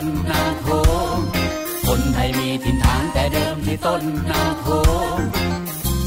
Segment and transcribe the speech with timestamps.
[0.00, 0.66] นนาโข
[1.86, 4.66] คนไทยมีถิ่นฐานแต่เดิมที่ต้นนางโข
[5.18, 5.20] ง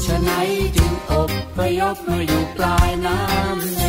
[0.04, 0.30] ฉะไหน
[0.76, 3.79] จึงอบพยพมาอยู่ปลายน้ำ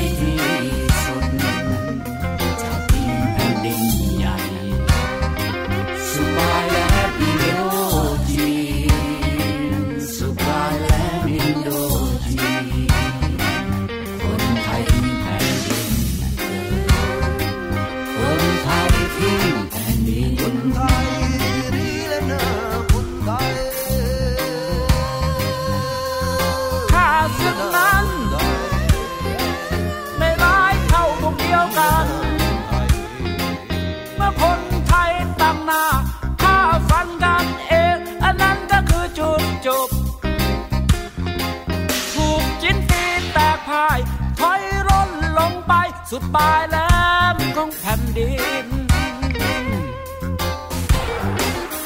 [46.36, 48.32] บายล้ำของแผ่นดิ
[48.66, 48.68] น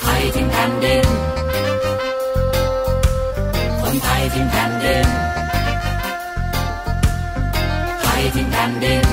[0.01, 1.07] ไทยทิ้งแผ่นดิน
[3.81, 5.07] คนไทยทิ้งแผ่นดิน
[8.01, 9.05] ไทยทิ้งแผ่นดิน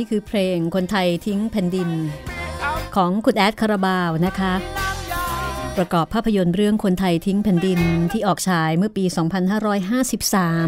[0.00, 1.90] ี่คือเพลงคนไทยทิ้งแผ่นดิน
[2.96, 4.52] ของคุณแอดคาราบาวนะคะ
[5.76, 7.80] ประกอบภาพยนตร์เรื่องคนไทยทิ้งแผ่นดิน
[8.12, 9.04] ที่ออกฉายเมื่อปี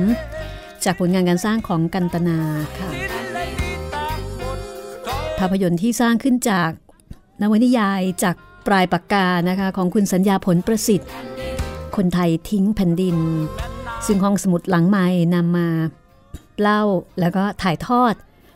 [0.00, 2.38] 2553 จากผลงานการสร้างของกันตนา
[2.78, 2.90] ค่ะ
[5.38, 6.70] ภาพยนตร์ที่สร้างขึ้นจาก
[7.40, 8.36] นวนิยายจาก
[8.66, 11.10] ปลายปากกานะคะของคุณสัญญาผลประสิทธิ์
[11.96, 13.16] คนไทยทิ้งแผ่นดิน
[14.06, 15.68] ซึ่งห้องสมุดหลังไม้นำมา
[16.60, 16.82] เล่า
[17.20, 18.14] แล้วก็ถ่ายทอด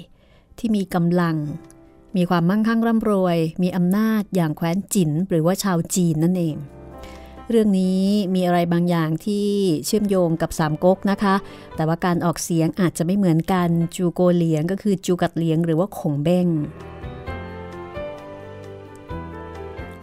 [0.57, 1.35] ที่มีกำลัง
[2.15, 6.55] มีความมั่งคั่งร่ำรวย มีอำนาจอย่างแคว้นจินหรือว่าชาวจีนนั่นเอง
[7.49, 8.03] เรื่องนี้
[8.35, 9.47] มีอะไรบางอย่างที่
[9.85, 11.35] เชื่อมโยงกับสามก๊กนะคะ
[11.75, 16.47] แต่ว่าการออกเสียงอาจจะไม่เหมือนกันจูโกเหลียงก็คือจูกัดเหลียงหรือว่าขงเบ้ง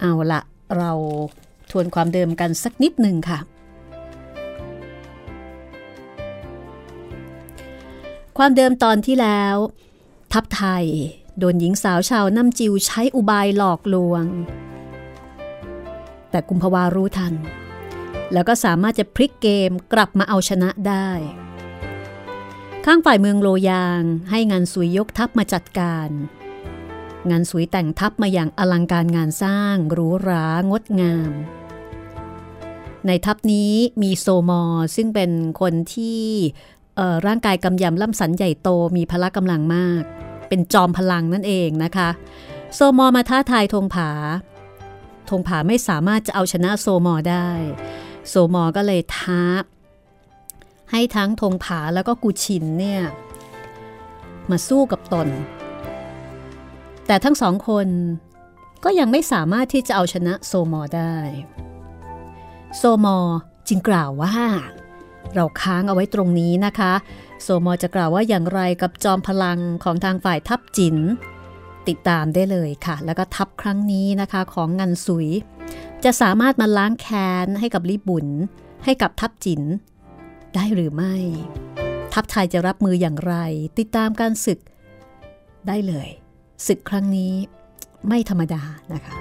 [0.00, 0.40] เอาละ
[0.76, 0.92] เรา
[1.70, 3.38] ทวนความเดิมกันสักนิดหนึ่งค่ะ
[8.38, 9.56] ความเดิมตอนที่แล้ว
[10.32, 10.86] ทัพไทย
[11.38, 14.24] โดนหญิงสาวชาวน้ำจิวใช้อุบายหลอกลวง
[16.30, 17.34] แต่กุมภาวารู้ทัน
[18.32, 21.08] แล้วก็สามารถจะพลิกเกมกลับมาเอาชนะได้
[22.84, 26.08] ข้างฝ่ายเมืองโลยางให้งานสุยยกทัพมาจัดการ
[27.30, 31.32] งานสุยแต่งทัพมาอย่างอลังการงานสร้างหรูหรางดงาม
[33.06, 34.62] ในทัพนี้มีโซมอ
[34.96, 35.30] ซึ่งเป็น
[35.60, 36.22] คนที่
[37.26, 40.02] ร่างกายกำยำล่ำสันใหญ่โตมีพละกำลังมาก
[40.48, 42.08] เป็นจอมพลังนั่นเองนะคะ
[42.74, 44.10] โซมอมาท้าทายธงผา
[45.30, 47.50] ธงผาไม่สามารถจะเอาชนะโซมอได้
[48.28, 49.42] โซมอก็เลยท้า
[50.90, 53.02] ให้ทั้งธงผาแล้วก็กูชินเนี่ย
[54.50, 55.28] มาสู้กับตน
[57.06, 57.88] แต่ทั้งสองคน
[58.84, 61.16] ก็ยังไม่สามารถที่จะเอาชนะโซมอได้
[62.76, 63.16] โซมอ
[63.68, 64.36] จึงกล่าวว่า
[65.34, 66.92] เราค้างเอาไว้ตรงนี้นะคะ
[67.42, 70.96] โซมอจะกล่าวว่าอย่างไรกับจอมพลังของทางฝ่ายทัพจิน
[71.88, 75.28] ติดตามได้เลยค่ะ แล้วก็ทัพครั้งนี้นะคะของงันสุย
[76.04, 78.26] จะสามารถมาล้างแค้นให้กับลิบุน
[78.84, 79.62] ให้กับทัพจิน
[80.54, 81.14] ได้หรือไม่
[82.14, 83.34] ทัพไทยจะรับมืออย่างไร
[83.78, 84.58] ติดตามการศึก
[85.68, 86.08] ได้เลย
[86.66, 87.32] ศึกครั้งนี้
[88.08, 89.14] ไม่ธรรมดานะคะ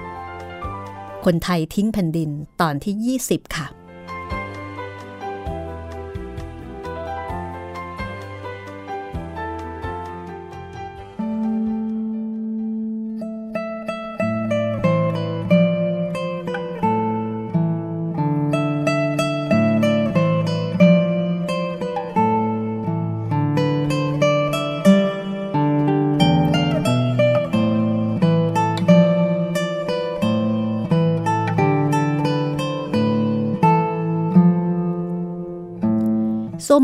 [1.24, 3.66] คนไทยทิ้งแผ่นดินตอนที่ 20 ค่ะ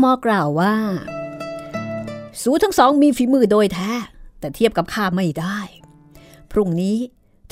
[0.03, 0.75] มอกล่าวว่า
[2.41, 3.91] สูทั้งสองมีฝีมือโดยแท้
[4.39, 5.59] แต่เทียบกับข้าไม่ได้
[6.51, 6.97] พรุ่งนี้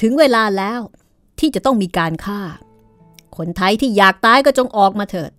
[0.01, 0.79] ถึงเวลาแล้ว
[1.39, 2.41] ที่จะต้องมีการฆ่า
[3.37, 5.31] คนไทยที่อยากตายก็จงออกมาเถิด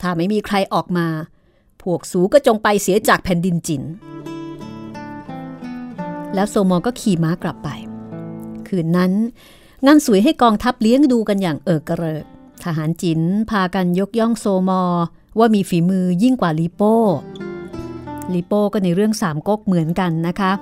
[0.00, 1.06] ถ้าไม่มีใครออกมา
[1.82, 3.82] พวกสูก็จงไปเสียจากแผ่นดินจิน
[6.34, 7.68] แล้วโซโมก็ขี่ม้ากลับไป
[8.68, 9.12] คืนนั้น
[9.86, 12.24] งานสวยให้กองทัพเลี้ยงดูกันอย่างเอิกกระเริก
[12.64, 14.82] ทหารจินพากันยกย่องโซมอ
[15.38, 16.96] ว่ามีฝีมือยิ่งกว่าลิโป้
[18.34, 20.52] ลิโป้ก็ในเรื่องสามก๊กเหมือนกันนะคะ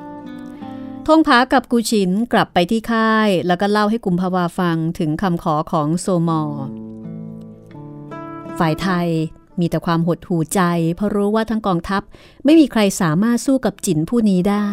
[1.06, 6.42] ทงผากับกูชินกลับไปที่ค่าย แล้วก็เล่าให้กุมภาวาฟังถึงคำขอของโซมอ
[8.58, 9.08] ฝ่ายไทย
[9.60, 10.60] มีแต่ความหดหู่ใจ
[10.96, 12.02] เพราะรู้ว่าทั้งกองทัพ
[12.44, 14.66] ไม่มีใครสามารถสู้กับจินผู้นี้ได้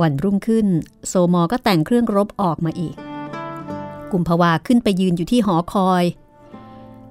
[0.00, 0.66] วันรุ่งขึ้น
[1.08, 2.96] โซมอก็แต่งเครื่องรบออกมาอีก
[4.12, 6.04] กุมภาวาขึ้นไปยืนอยู่ที่หอคอย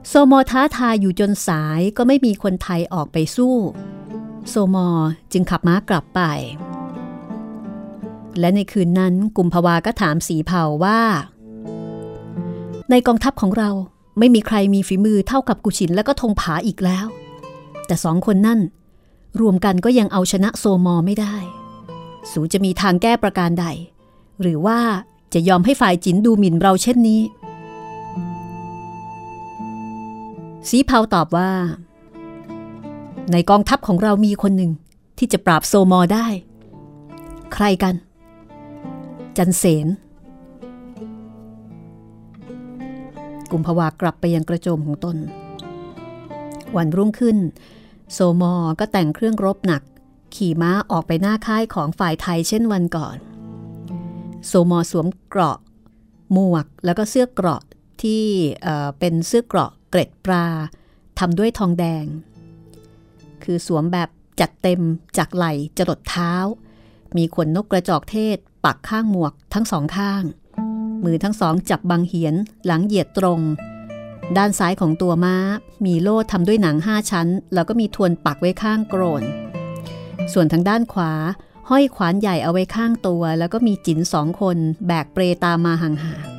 [0.10, 3.56] โซมอท้าทายอยู่จนสายก็ไม่มีคนไทยออกไปสู้
[4.50, 4.88] โซมอ
[5.32, 6.22] จึงขับม้ากลับไป
[8.40, 11.02] และในคืนนั้นกุมภาวาก็ถามสีเผาว่า
[12.90, 13.70] ในกองทัพของเรา
[14.20, 17.06] ไม่มีใครมีฝีมือเท่ากับกุชินและก็ธงผาอีกแล้ว
[17.88, 18.60] แต่สองคนนั่น
[19.40, 21.36] รวมกันก็ยังเอาชนะโซมอไม่ได้
[22.32, 23.66] สูจะมีทางแก้ประการใด
[24.42, 24.80] หรือว่า
[25.34, 27.22] จะยอมให้ฝ่ายจินดูหมิ่นเราเช่นนี้
[30.70, 31.52] สีเผาตอบว่า
[33.32, 34.72] ในกองทัพของเรามีคนหนึ่ง
[35.18, 36.26] ที่จะปราบโซมอได้
[37.54, 37.96] ใครกัน
[39.38, 39.88] จันเสน
[43.52, 45.18] กุมภาวากลับไปยังกระโจมของตน
[46.76, 47.38] วันรุ่งขึ้น
[48.14, 49.82] โซมอก็แต่งเครื่องรบหนัก
[50.36, 53.18] ขี่ม้าออกไปหน้าค่ายของฝ่ายไทยเช่นวันก่อน
[54.48, 55.58] โซมอสวมเกราะ
[56.34, 57.62] หมวกแล้วก็เสื้อเกราะ
[58.02, 58.24] ที่
[59.00, 60.48] เป็นเสื้อเกราะ เกร็ดปลา
[61.20, 62.06] ทำด้วยทองแดง
[63.44, 64.82] คือสวมแบบจัดเต็ม
[65.18, 66.34] จากไหล่จรดเท้า
[67.18, 70.24] มีขนนกกระจอกเทศ ปักข้างหมวกทั้งสองข้าง
[71.04, 73.42] มือทั้งสองจับบังเหียนหลังเหยียดตรง
[74.38, 75.36] ด้านซ้ายของตัวม้า
[75.86, 79.24] มีโล่ทำด้วยหนังห้าชั้น แล้วก็มีทวนปักไว้ข้างโกรน
[80.34, 81.14] ส่วนทางด้านขวา
[81.70, 86.37] ห้อยขวานใหญ่เอาไว้ข้างตัว แล้วก็มีจินสองคนแบกเปรตามมาห่างๆ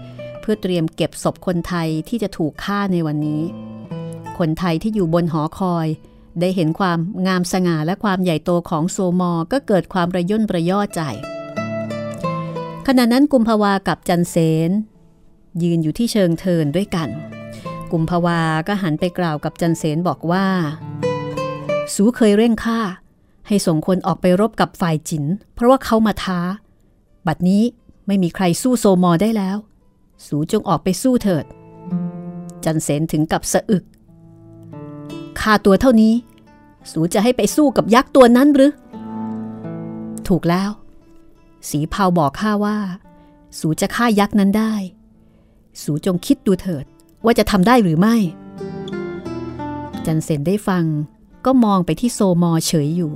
[0.51, 3.43] พื่อเตรียมเก็บศพคนไทยที่จะถูกฆ่าในวันนี้
[4.39, 5.87] คนไทยที่อยู่บนหอคอย
[6.41, 11.01] ได้เห็นความงามสง่าและความใหญ่โตของโซมอ ก็เกิดความระย่นระย่อใจ
[12.87, 14.37] ขณะนั้นกุมภาวากับจันเส
[14.69, 14.71] น
[15.63, 17.09] ยืนอยู่ที่เชิงเทินด้วยกัน
[17.93, 20.47] กุมภาวาก็หันไปกล่าวกับจันเสนบอกว่า
[21.95, 22.81] สูเคยเร่งฆ่า
[23.47, 25.25] ให้ส่งคนออกไปรบกับฝ่ายจิน
[25.55, 26.41] เพราะว่าเขามาท้า
[27.27, 27.63] บัดนี้
[28.07, 29.59] ไม่มีใครสู้โซมอได้แล้ว
[30.27, 31.45] สูจงออกไปสู้เถิด
[32.65, 33.85] จันเสนถึงกับสะอึก
[35.41, 36.15] ค่าตัวเท่านี้
[36.91, 38.73] สูจะให้ไปสู้กับยักษ์ตัวนั้นหรือ
[40.29, 40.71] ถูกแล้ว
[41.69, 42.79] สีเผาบอกข้าว่า
[43.59, 44.75] สูจะฆ่ายักษ์นั้นได้
[45.83, 46.85] สูจงคิดดูเถิด
[47.25, 48.17] ว่าจะทำได้หรือไม่
[50.07, 50.85] จันเซนได้ฟัง
[51.45, 53.13] ก็มองไปที่โซมอเฉยอยู่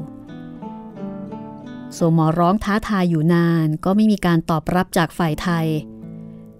[1.94, 5.66] โซมอร้องท้าทายอยู่นานก็ไม่มีการตอบรับจากฝ่ายไทย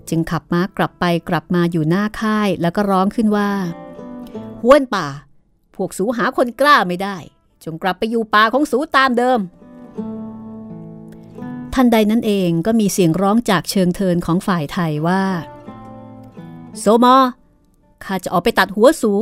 [0.08, 3.50] จึงขับม้ากลับไปกลับมาอยู่หน้าค่ายแล้วก็ร้องขึ้นว่า
[4.62, 5.06] ห้วนป่า
[5.74, 7.16] พวกสูหาคนกล้าไม่ได้
[7.64, 9.40] จงกลับไปอยู่ป่าของสูตามเดิม
[11.74, 15.22] ทันใดนั้นเองก็มีเสียงร้องจากเชิงเทินของฝ่ายไทยว่า
[16.78, 17.16] โซมอ
[18.04, 19.12] ข้าจะออกไปตัดหัวสู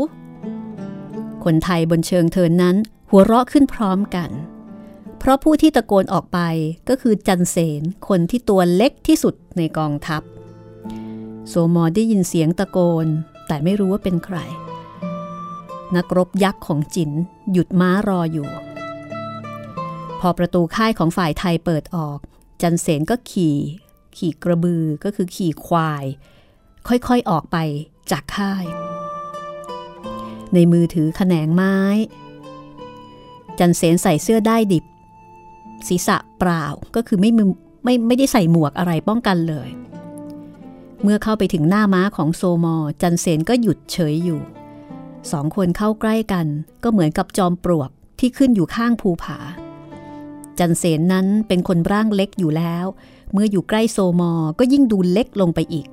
[1.45, 2.77] คนไทยบนเชิงเทินนั้น
[3.11, 4.31] หัวเราะขึ้นพร้อมกัน
[5.19, 6.39] เพราะผู้ที่ตะโกนออกไป
[6.89, 10.23] ก็คือจันเสนคนที่ตัวเล็กที่สุดในกองทัพ
[11.49, 13.07] โซมอได้ยินเสียงตะโกน
[13.47, 14.39] แต่ไม่รู้ว่าเป็นใคร
[15.97, 17.11] นักรบยักษ์ของจิน
[17.53, 18.49] หยุดม้ารออยู่
[20.21, 22.19] พอประตูค่ายของฝ่ายไทยเปิดออก
[22.63, 23.57] จันเสนก็ขี่
[24.17, 26.05] ขี่กระบือก็คือขี่ควาย
[26.89, 27.57] ค่อยๆออกไป
[28.11, 28.65] จากค่าย
[30.55, 31.77] ในมือถือแขนงไม้
[33.59, 34.85] จันเสนใส่เสื้อได้ดิบ
[35.89, 36.65] ศีรษะเปล่า
[36.97, 37.31] ก็คือไม่
[37.85, 39.69] ไม่ไม่ได้ใส่หมวกอะไรป้องกันเลย
[41.03, 44.41] เมื่อเข้าไปถึงหน้าม้าของโซมอ จันเสนก็หยุดเฉยอยู่
[45.33, 46.47] สองคนเข้าใกล้กัน
[46.83, 49.39] ก็เหมือนกับจอมปลวกที่ขึ้นอยู่ข้างภูผา
[50.59, 52.87] จันเสนนั้นเป็นคนร่างเล็กอยู่แล้ว
[53.33, 55.89] เมื่ออยู่ใกล้โซมอ ก็ยิ่งดูเล็กลงไปอีก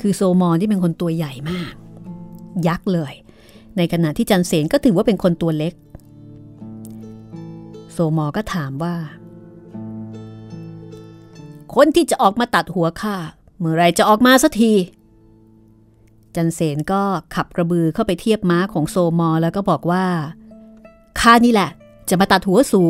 [0.00, 1.72] คือโซมอที่เป็นคนตัวใหญ่มาก
[2.66, 3.12] ยักษ์เลย
[3.76, 5.74] ในขณะที่จันเสนก็ถือว่าเป็นคนตัวเล็ก
[7.92, 8.94] โซมอก็ถามว่า
[11.74, 13.16] คนที่จะออกมาตัดหัวข้า
[13.58, 14.72] เมื่อไรจะออกมาสักที
[16.34, 17.02] จันเสนก็
[17.34, 20.06] ขับกระบือเข้าไปเทียบม้าของโซมอแล้วก็บอกว่า
[21.20, 21.70] ข้านี่แหละ
[22.08, 22.82] จะมาตัดหัวสู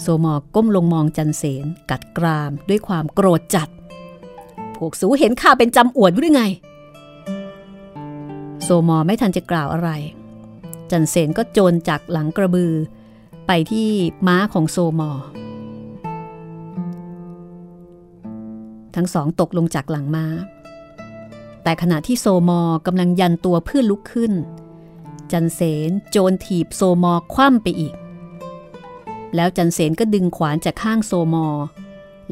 [0.00, 3.68] โซมอก้มลงมองจันเสนกัดกรามด้วยความโกรธจัด
[4.76, 6.44] พวกสูเห็นข้าเป็นจำอวดหรือไง
[8.62, 9.90] โซมอไม่ทันจะกล่าวอะไร
[10.90, 12.72] จันเสนก็โจรจากหลังกระบือ
[13.46, 13.88] ไปที่
[14.26, 15.10] ม้าของโซมอ
[18.96, 20.26] ทั้งสองตกลงจากหลังม้า
[21.62, 24.32] แต่ขณะที่โซมอกำลังยันตัวเพื่อลุกขึ้น
[25.32, 27.94] จันเสนโจรถีบโซมอคว่ำไปอีก
[29.34, 31.46] แล้วจันเสนก็ดึงขวานจากข้างโซมอ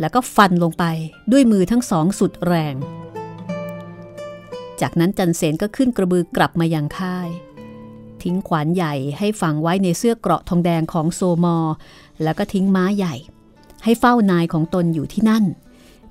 [0.00, 0.84] แล้วก็ฟันลงไป
[1.32, 2.74] ด้วยมือทั้งสองสุดแรง
[4.80, 7.28] จากนั้นจันเสนก็ขึ้นกระบือกลับมายังค่าย
[8.22, 11.56] ทิ้งขวานใหญ่ให้ฝังไว้ในเสื้อเกราะทองแดงของโซมอ
[12.22, 13.14] แล้วก็ทิ้งม้าใหญ่
[13.84, 15.44] ให้เฝ้านายของตนอยู่ที่นั่น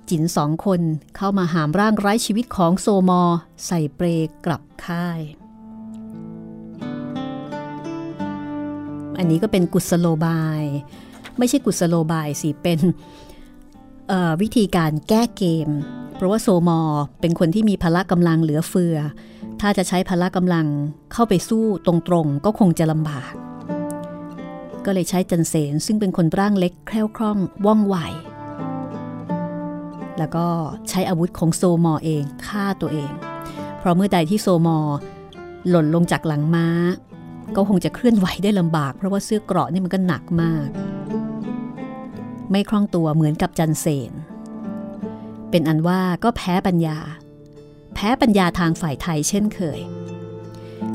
[0.09, 0.81] จินสองคน
[1.17, 3.21] เข้ามาหามร่างไร้ชีวิตของโซมอ
[3.65, 4.07] ใส่เปร
[4.45, 5.19] กลับค่าย
[9.17, 10.63] อันนี้ก็เป็นกุศโลบาย
[11.37, 12.79] ไม่ใช่กุศโลบายสิเป็น
[14.41, 15.69] วิธีการแก้เกม
[16.15, 16.79] เพราะว่าโซมอ
[17.21, 18.97] เป็นคนที่มีพละกำลังเหลือเฟือ
[19.61, 20.65] ถ้าจะใช้พละกำลัง
[21.13, 23.31] เข้าไปสู้ตรงๆ ก็คงจะลำบาก
[24.85, 27.95] ก็เลยใช้จันเสนซึ่งเป็นคนร่างเล็กแคล่วคล่องว่องไว
[30.19, 30.45] แล้วก็
[30.89, 33.11] ใช้อาวุธของโซมอเองฆ่าตัวเอง
[33.79, 34.77] เพราะเมื่อใดที่โซมอ
[35.69, 36.67] หล่นลงจากหลังม้า
[37.55, 40.67] ก็คงจะเคลื่อนไหวได้ลำบาก เพราะว่าเสื้อเกราะนี่มันก็หนักมาก
[42.51, 44.11] ไม่คล่องตัวเหมือนกับจันเสน
[45.49, 46.97] เป็นอันว่าก็แพ้ปัญญา
[47.95, 49.79] แพ้ปัญญาทางฝ่ายไทยเช่นเคย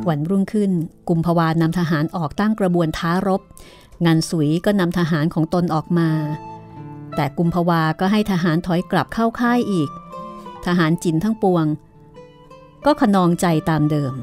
[0.08, 0.70] วันรุ่งขึ้น
[1.08, 3.40] กุมภาวานำทหารออกตั้งกระบวนท้ารบ
[4.06, 6.08] งานสุยก็นำทหารของตนออกมา
[7.14, 9.90] แต่กุมภาวาก็ให้ทหารถอยกลับเข้าค่ายอีก
[10.66, 11.66] ทหารจินทั้งปวง
[12.84, 14.14] ก็ขนองใจตามเดิม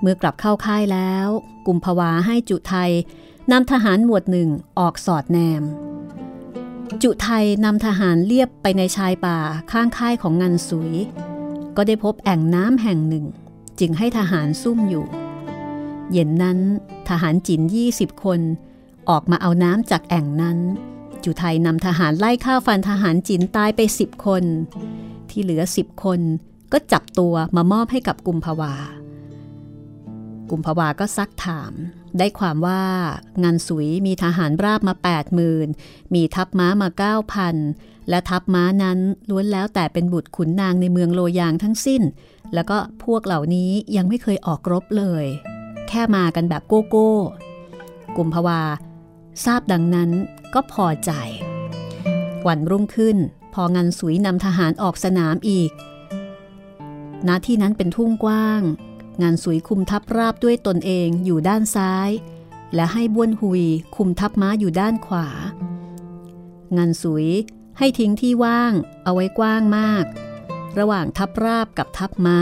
[0.00, 1.28] เมื่อกลับเข้าค่ายแล้ว
[1.66, 2.90] กุมภาวาให้จุไทย
[3.52, 4.48] นำทหารหมวดหนึ่ง
[4.78, 5.62] ออกสอดแนม
[7.02, 9.38] จุไทยนำทหารเลียบไปในชายป่า
[9.72, 10.92] ข้างค่ายของงันสุย
[11.76, 13.24] ก็ได้พบแอ่งน้ำแห่งหนึ่ง
[13.80, 15.06] จึงให้ทหารซุ่มอยู่
[16.12, 16.58] เย็นนั้น
[17.08, 18.40] ทหารจินยี่สิบคน
[19.10, 20.58] ออกมาเอาน้ำจากแอ่งนั้น
[21.24, 24.44] จุไทยนำทหารไล่ฆ่าฟันทหารจินตายไปสิบคน
[25.30, 26.20] ที่เหลือสิบคน
[26.72, 28.74] ก็จับตัวมามอบให้กับกุมภาวา
[30.50, 31.72] กุมภาวาก็ซักถาม
[32.18, 32.82] ได้ความว่า
[33.42, 35.24] งานสุยมีทหารราบมา8
[35.64, 36.88] 0,000 มีทัพม้ามา
[37.50, 38.98] 9,000และทัพม้านั้น
[39.30, 42.02] ล้วนแล้วแต่เป็นบุตรขุนนางในเมืองโลยางทั้งสิ้น
[42.54, 45.24] แล้วก็พวกเหล่านี้ยังไม่เคยออกรบเลย
[45.88, 47.12] แค่มากันแบบโกโก้
[48.16, 48.62] กุมภาวา
[49.44, 50.10] ทราบดังนั้น
[50.54, 51.10] ก็พอใจ
[52.46, 53.16] วันรุ่งขึ้น
[53.54, 55.70] พองานสุยนำทหารออกสนามอีก
[57.28, 58.62] ณที่นั้นเป็นทุ่งกว้าง
[59.22, 62.10] งานสุยคุมทัพราบด้วยตนเองอยู่ด้านซ้าย
[62.74, 63.64] และให้บ้วนหุย
[63.96, 65.28] คุมทัพม้าอยู่ด้านขวา
[66.76, 67.26] งานสุย
[67.78, 68.72] ให้ทิ้งที่ว่าง
[69.04, 70.04] เอาไว้กว้างมาก
[70.78, 72.38] ระหว่างทัพราบกับทัพม้า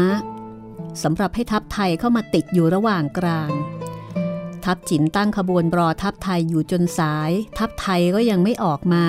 [1.03, 3.51] สำหรับให้ทัพไทยเข้ามาติดอยู่ระหว่างกลาง
[4.65, 9.05] ทัพจินตั้งขบวนรอทัพไทยอยู่จนสาย ทัพไทยก็ยังไม่ออกมา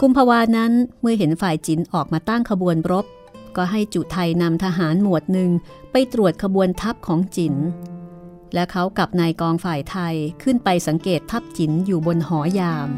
[0.00, 3.06] กุมภาวานั้นเมื่อเห็นฝ่ายจินออกมาตั้งขบวนรบ
[3.56, 5.50] ก็ให้จุไทยนำทหารหมวดหนึ่ง
[5.92, 7.54] ไปตรวจขบวนทัพของจิน
[8.54, 12.88] และเขากับนายกองฝ่ายไทยขึ้นไปสังเกตทัพจินอยู่บนหอยาม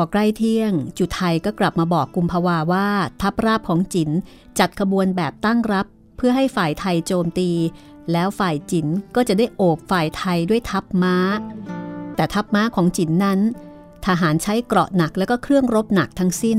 [0.00, 2.88] อใกล้เที่ยง จุไทยก็กลับมาบอกกุมภาวาว่า
[3.20, 4.10] ทัพราบของจิน
[4.58, 7.50] จัดขบวนแบบตั้งรับ เพื่อให้ฝ่ายไทยโจมตี
[8.12, 11.16] แล้วฝ่ายจินก็จะได้โอบฝ่ายไทยด้วยทัพม้า
[12.16, 13.38] แต่ทัพม้าของจินนั้น
[14.06, 16.58] ทหารใช้เกราะหนักและก็เครื่องรบหนักทั้งสิ้น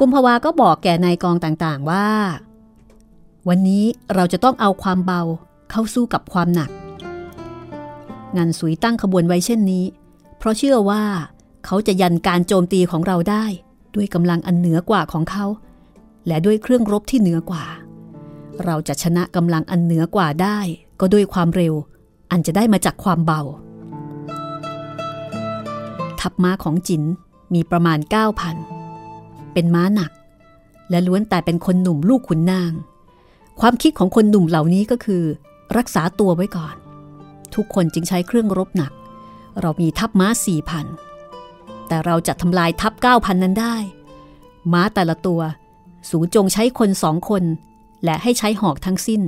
[0.00, 2.08] กุมภาวาก็บอกแก่นายกองต่างๆว่า
[3.48, 5.22] วันนี้เราจะต้องเอาความเบา
[5.70, 6.70] เข้าสู้กับความหนัก
[8.36, 9.84] งานสุยตั้งขบวนไว้เช่นนี้
[10.38, 11.02] เพราะเชื่อว่า
[11.64, 13.44] เขาจะยันการโจมตีของเราได้
[13.94, 15.46] ด้วยกำลังอันเหนือกว่าของเขา
[16.26, 17.64] และด้วยเครื่องรบที่เหนือกว่า
[18.64, 20.58] เราจะชนะกำลังอันเหนือกว่าได้
[21.00, 21.74] ก็ด้วยความเร็ว
[22.30, 23.42] อันจะได้มาจากความเบา
[26.20, 27.02] ทัพม้าของจิน
[27.54, 27.98] มีประมาณ
[28.76, 30.10] 9,000 เป็นม้าหนัก
[30.90, 32.72] และล้วนแต่เป็นคนหนุ่มลูกขุนนาง
[33.60, 35.24] ความคิดของคนหนุ่มเหล่านี้ก็คือ
[35.76, 36.74] รักษาตัวไว้ก่อน
[37.54, 38.92] ทุกคนจึงใช้เครื่องรบหนัก
[39.60, 40.28] เรามีทัพม้า
[40.70, 41.09] 4,000
[41.92, 43.76] แต่เราจะทำลายทัพ9,000 นั้นได้
[44.72, 45.40] ม้าแต่ละตัว
[46.10, 47.44] สูจงใช้คนสองคน
[48.04, 49.22] และให้ใช้หอกทั้งสิ้น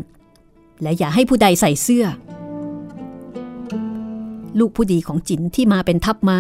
[0.82, 2.06] และอย่าให้ผู้ใดใส่เสื้อ
[4.58, 6.38] ลูกผู้ดีของจินที่มาเป็นทัพม้า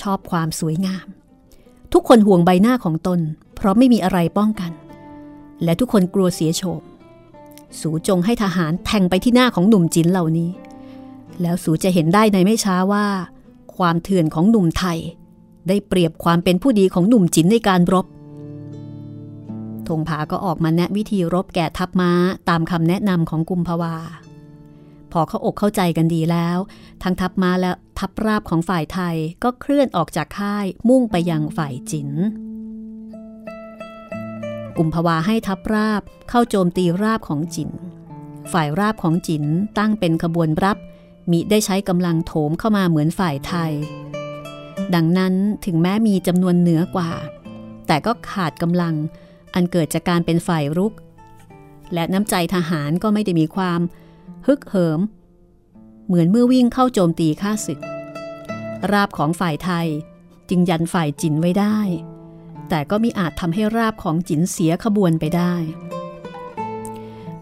[0.00, 1.06] ชอบความสวยงาม
[1.92, 3.20] ทุกคนห่วงใบหน้าของตน
[3.54, 4.72] เพราะไม่มีอะไรป้องกัน
[5.64, 6.82] และทุกคนกลัวเสียโฉม
[7.80, 10.50] สูจงให้ทหารแทงไปที่หน้าของหนุ่มจินเหล่านี้
[11.42, 13.06] แล้วสูจะเห็นได้ในไม่ช้าว่า
[13.78, 14.98] ความเถื่อนของหนุ่มไทย
[15.68, 18.06] ได้เปรียบความเป็นผู้ดีของหนุ่มจินในการรบ
[19.88, 22.12] ธงผาก็ออกมาแนะวิธีรบแก่ทัพม้า
[22.48, 23.96] ตามคำแนะนำของกุมภาวา
[25.12, 26.58] พอเขาอกเข้าใจกันดีแล้ว
[27.02, 32.10] ทั้งทัพม้าและทัพราบของฝ่ายไทยก็เคลื่อนออกจากค่ายมุ่งไปยังฝ่ายจิน
[34.78, 37.70] กุมภาวาให้ทัพราบเข้าโจมตีราบของจิน
[38.52, 39.44] ฝ่ายราบของจิน
[39.78, 40.76] ตั้งเป็นขบวนรับ
[41.30, 43.72] มิได้ใช้กำลังโถมเข้ามาเหมือนฝ่ายไทย
[44.94, 45.34] ดังนั้น
[45.64, 47.10] ถึงแม้มีจำนวนเหนือกว่า
[47.86, 48.94] แต่ก็ขาดกำลัง
[49.54, 50.92] อันเกิดจากการเป็นฝ่ายรุก
[51.94, 53.80] และน้ำใจทหารก็ไม่ได้มีความ
[54.46, 55.00] ฮึกเหิม
[56.06, 57.80] เหมือนเมื่อวิ่งเข้าโจมตีข้าศึก
[58.92, 59.86] ราบของฝ่ายไทย
[60.48, 61.78] จึงยันฝ่ายจินไว้ได้
[62.68, 65.54] แต่ก็มิอาจทำให้ราบของจินเสียขบวนไปได้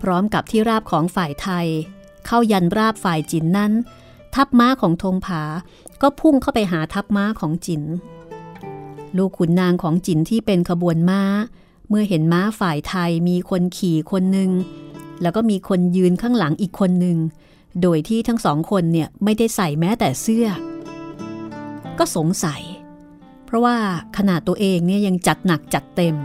[0.02, 1.68] พร้อมกับที่ราบของฝ่ายไทย
[2.26, 3.72] เข้ายันราบฝ่ายจินนั้น
[4.34, 5.42] ทัพม้าของธงผา
[6.02, 7.82] ก็พุ่งเข้าไปหาทัพม้าของจิน
[9.16, 11.22] ลูกขุนนางของจินที่เป็นขบวนม้า
[11.88, 14.50] เมื่อเห็นม้าฝ่ายไทยมีคนขี่คนหนึ่ง
[15.22, 17.18] แล้วก็มีคนยืนข้างหลังอีกคนหนึ่ง
[17.82, 20.46] โดยที่ทั้งสองคนเนี่ยไม่ได้ใส่แม้แต่เสื้อ
[21.98, 22.62] ก็สงสัย
[23.44, 23.76] เพราะว่า
[24.16, 26.16] ขนาดตัวเองเนี่ยยังจัดหนักจัดเต็ม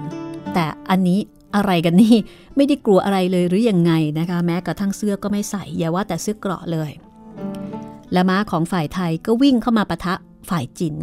[0.53, 1.19] แต่อันนี้
[1.55, 2.15] อะไรกันนี่
[2.55, 6.91] ไม่ได้กลัวอะไรเลยหรือยังไงนะคะ แม้กระทั่งเสื้อก็ไม่ใส่อย่าว่าแต่เสื้อเกราะเลย
[8.13, 10.15] และม้าของฝ่ายไทยก็วิ่งเข้ามาปะทะ
[10.49, 10.95] ฝ่ายจิน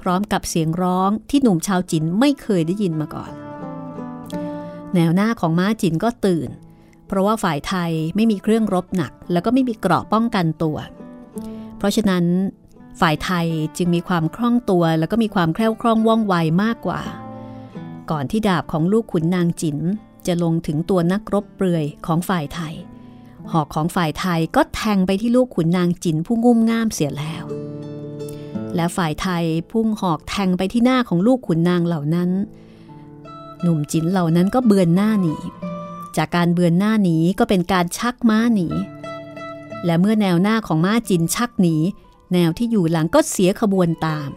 [0.00, 3.32] พร้อมกับเสียงร้องที่หนุ่มชาวจินไม่เคยได้ยินมาก่อน
[4.94, 6.48] แนวหน้าของม้าจินก็ตื่น
[7.06, 10.76] เพราะว่าฝ่ายไทยไม่มีเครื่องรบหนัก แล้วก็ไม่มีเกราะป้องกันตัว
[11.78, 12.24] เพราะฉะนั้น
[13.00, 17.00] ฝ่ายไทยจึงมีความคล่องตัวแล้วก็มีความแคล่วคล่องว่องไวมากกว่า
[18.10, 19.78] ก่อนที่ดาบของลูกขุนนางจิน
[20.26, 22.74] จะลงถึงตัวนักรบเปลือยของฝ่ายไทย
[23.52, 27.44] หอกของฝ่ายไทยก็แทงไปที่ลูกขุนนางจินผู้งุ่มง่ามเสียแล้ว
[28.74, 32.30] และฝ่ายไทยพุ่งหอกแทงไปที่หน้าของลูกขุนนางเหล่านั้น
[33.62, 35.34] หนุ่มจินเหล่านั้นก็เบือนหน้าหนี
[36.16, 38.68] จากการเบือนหน้าหนีก็เป็นการชักม้าหนี
[39.84, 41.76] และเมื่อแนวหน้าของม้าจินชักหนี
[42.32, 44.30] แนวที่อยู่หลังก็เสียขบวนตาม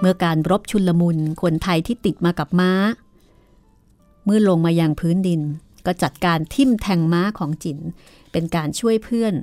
[0.00, 2.72] เมื่อการรบชุนลมุนคนไทยที่ติดมากับม้า
[4.24, 5.40] เมื่อลงมายังพื้นดิน
[5.86, 7.78] ก็จัดการทิ่มแทงม้าของจิน
[8.32, 9.34] เป็นการช่วยเพื่อน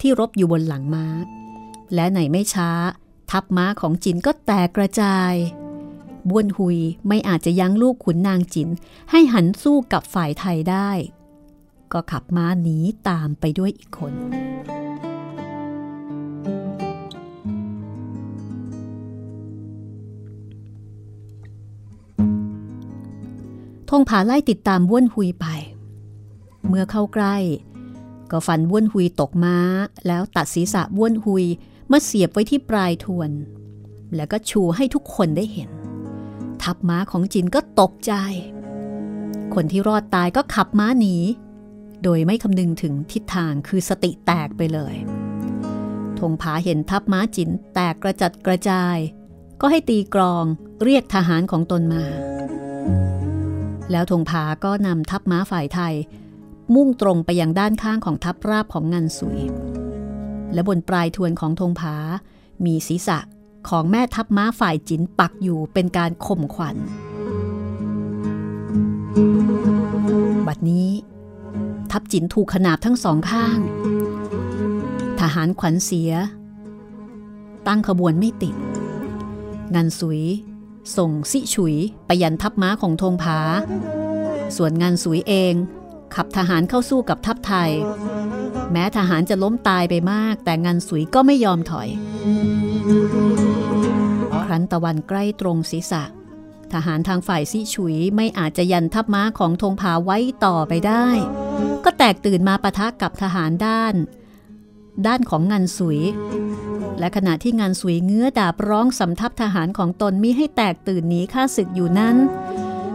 [0.00, 1.06] ที่รบอยู่บนหลังม้า
[1.94, 2.70] และไหนไม่ช้า
[3.30, 5.34] ทัพม้าของจินก็แตกกระจาย
[6.28, 8.68] บ้วนหุยไม่อาจจะยั้งลูกขุนนางจิน
[9.10, 10.90] ให้หันสู้กับฝ่ายไทยได้
[11.92, 12.76] ก็ขับม้าหนี
[13.08, 14.12] ตามไปด้วยอีกคน
[23.90, 25.46] ธงผาไล่ติดตามบ้วนหุยไป
[26.68, 27.36] เมื่อเข้าใกล้
[28.30, 29.56] ก็ฟันบ้วนหุยตกม้า
[30.06, 31.44] แล้วตัดศีรษะบ้วนหุย
[31.90, 33.30] มาเสียบไว้ที่ปลายทวน
[34.16, 35.70] แล้วก็ชูให้ทุกคนได้เห็น
[36.62, 38.12] ทับม้าของจินก็ตกใจ
[39.54, 41.16] คนที่รอดตายก็ขับม้าหนี
[42.02, 44.94] โดยไม่คำนึงถึงทิศทางคือสติแตกไปเลย
[46.18, 48.96] ธงผาเห็นทับม้าจินแตกกระจัดกระจาย
[49.60, 50.44] ก็ให้ตีกรอง
[50.82, 52.04] เรียกทหารของตนมา
[53.90, 55.94] แล้วธงผาก็นำทัพม้าฝ่ายไทย
[56.74, 59.40] มุ่งตรงไปยังด้านข้างของทัพราบของงันสุย
[60.52, 61.96] และบนปลายทวนของธงผา
[62.64, 63.18] มีศีรษะ
[63.68, 66.76] ของแม่ทัพม้าฝ่ายจินปักอยู่เป็นการข่มขวัญ
[70.46, 70.88] บัดนี้
[71.90, 73.58] ทัพจินถูกขนาบทั้งสองข้าง
[75.20, 76.12] ทหารขวัญเสีย
[77.66, 78.54] ตั้งขบวนไม่ติด
[79.74, 80.22] งันสุย
[80.96, 81.76] ส่งสิฉุย
[82.06, 83.40] ไปยันทัพม้าของธงผา
[84.56, 85.54] ส่วนงานสุยเอง
[86.14, 87.70] ขับทหารเข้าสู้กับทัพไทย
[88.72, 91.88] แม้ทหารจะล้มตายไปมาก แต่งานสุยก็ไม่ยอมถอย
[94.44, 96.02] ครั้นตะวันใกล้ตรงศีรษะ
[96.72, 101.06] ทหารทางฝ่ายซิฉุยไม่อาจจะยันทัพม้าของธงผาไว้ต่อไปได้
[101.84, 103.94] ก็แตกตื่นมาปะทะกับทหารด้าน
[105.06, 106.00] ด้านของงานสุย
[107.00, 112.16] และขณะที่งานสวยเงื้อดาบร้องสำทับทหารของตนมิให้แตกตื่นหนีข้าศึกอยู่นั้น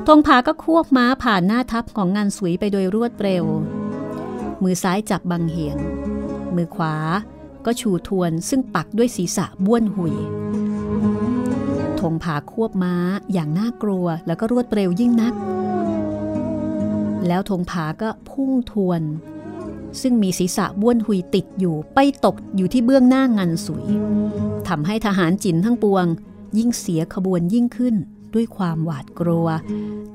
[0.08, 3.46] ธงผาก็ควบม้าผ่านหน้าทัพของงานสวยไปโดยรวดเร็ว
[4.64, 5.78] มือซ้ายจับบังเหียน
[6.56, 6.96] มือขวา
[7.66, 10.16] ก็ชูทวนซึ่งปักด้วยศีรษะบ้วนหุย
[12.00, 12.96] ธงผาควบม้า
[13.34, 15.34] อย่างน่ากลัวแล้วก็รวดเร็วยิ่งนัก
[17.28, 19.02] แล้วธงผาก็พุ่งทวน
[20.02, 23.86] ซึ่งมีศีรษะบ้วนหุยติดอยู่ไปตกอยู่ที่เบื้องหน้างันสุย
[24.68, 26.06] ทำให้ทหารจินทั้งปวง
[26.58, 27.96] ยิ่งเสียขบวนยิ่งขึ้น
[28.34, 29.48] ด้วยความหวาดกลัว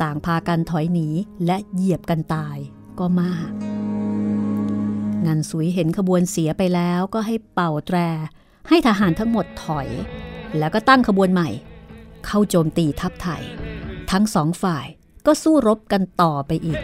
[0.03, 1.09] ต่างพากันถอยหนี
[1.47, 2.57] และเหยียบกันตาย
[2.99, 3.51] ก็มาก
[5.27, 7.99] งันสุยเห็นขบวนเสียไปแล้วก็ให้เป่าแตร
[8.69, 9.89] ให้ทหารทั้งหมดถอย
[10.59, 11.49] แล้วก็ตั้งขบวนใหม่
[12.27, 13.43] เข้าโจมตีทัพไทย
[14.11, 14.87] ทั้งสองฝ่าย
[15.27, 16.81] ก็สู้รบกันต่อไปอีก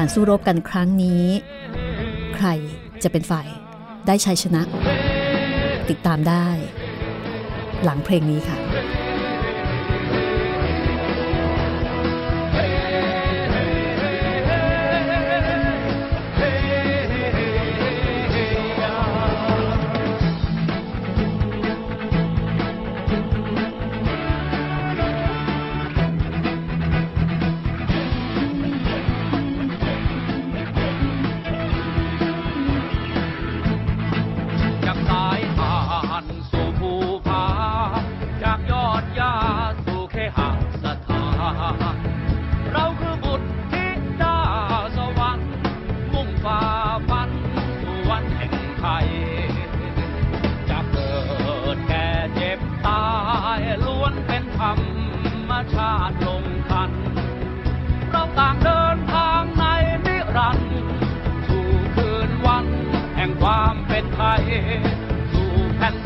[0.00, 1.24] การสู้รบกันครั้งนี้
[2.36, 2.48] ใคร
[3.02, 3.48] จะเป็นฝ่าย
[4.06, 4.62] ได้ชัยชนะ
[5.88, 6.46] ติดตามได้
[7.84, 8.67] หลังเพลงนี้ค่ะ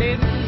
[0.02, 0.41] สู่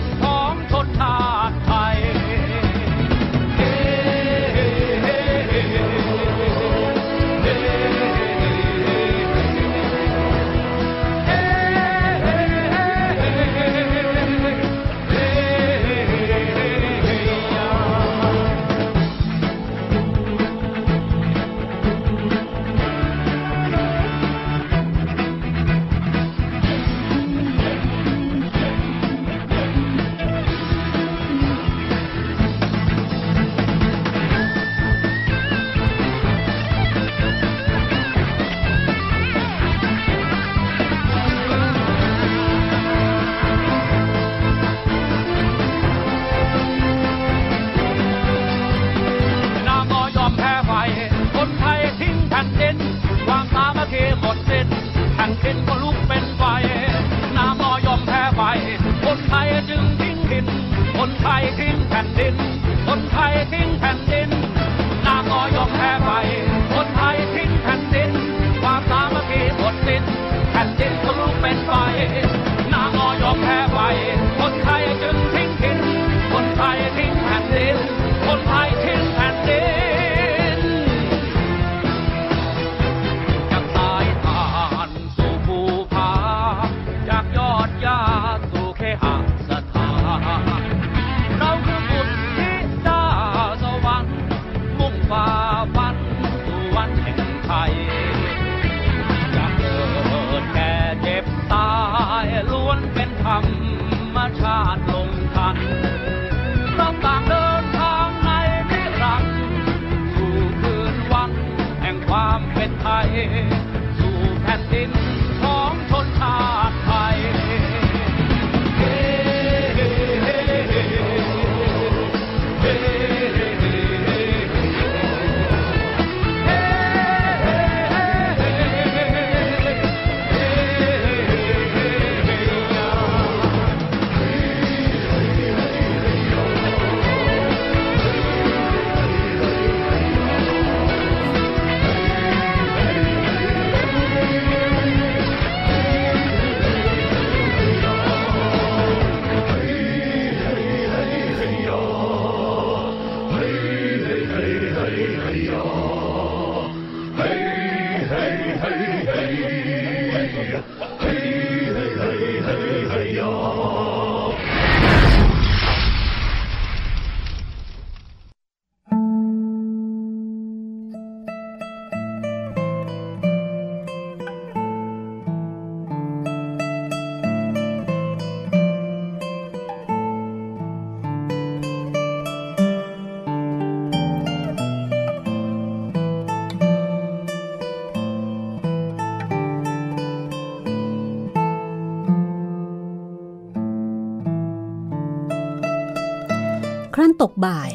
[197.44, 197.70] บ่าย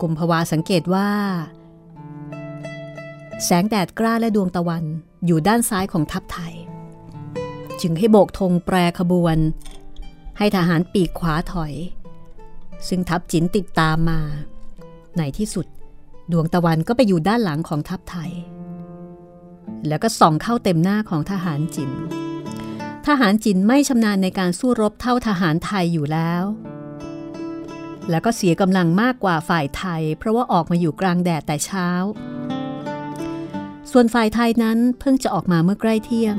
[0.00, 1.10] กุมภาวาสังเกตว่า
[3.44, 4.84] แสงแดดกล้าและดวงตะวัน
[5.26, 6.54] อยู่ด้านซ้ายของทัพไทย
[7.80, 9.36] จึงให้โบกธงแปรขบวน
[10.38, 11.72] ให้ทหารปีกขวาถอย
[12.88, 14.20] ซึ่งทัพจินติดตามมา
[15.18, 15.66] ในที่สุด
[16.32, 18.30] ดวงตะวันก็ไปอยู่ด้านหลังของทัพไทย
[19.88, 21.90] แล้วก็ส่องเข้าเต็มหน้าของทหารจิน
[23.06, 26.44] ทหารจินไม่ชำนาญในการสู้รบเท่าทหารไทยอยู่แล้ว
[28.10, 31.88] แล้วก็เสียกำลังมากกว่าฝ่ายไทย เพราะว่าออกมาอยู่กลางแดดแต่เช้า
[33.90, 36.36] ส่วนฝ่ายไทยนั้นเพิ่งจะออกมาเมื่อใกล้เที่ยง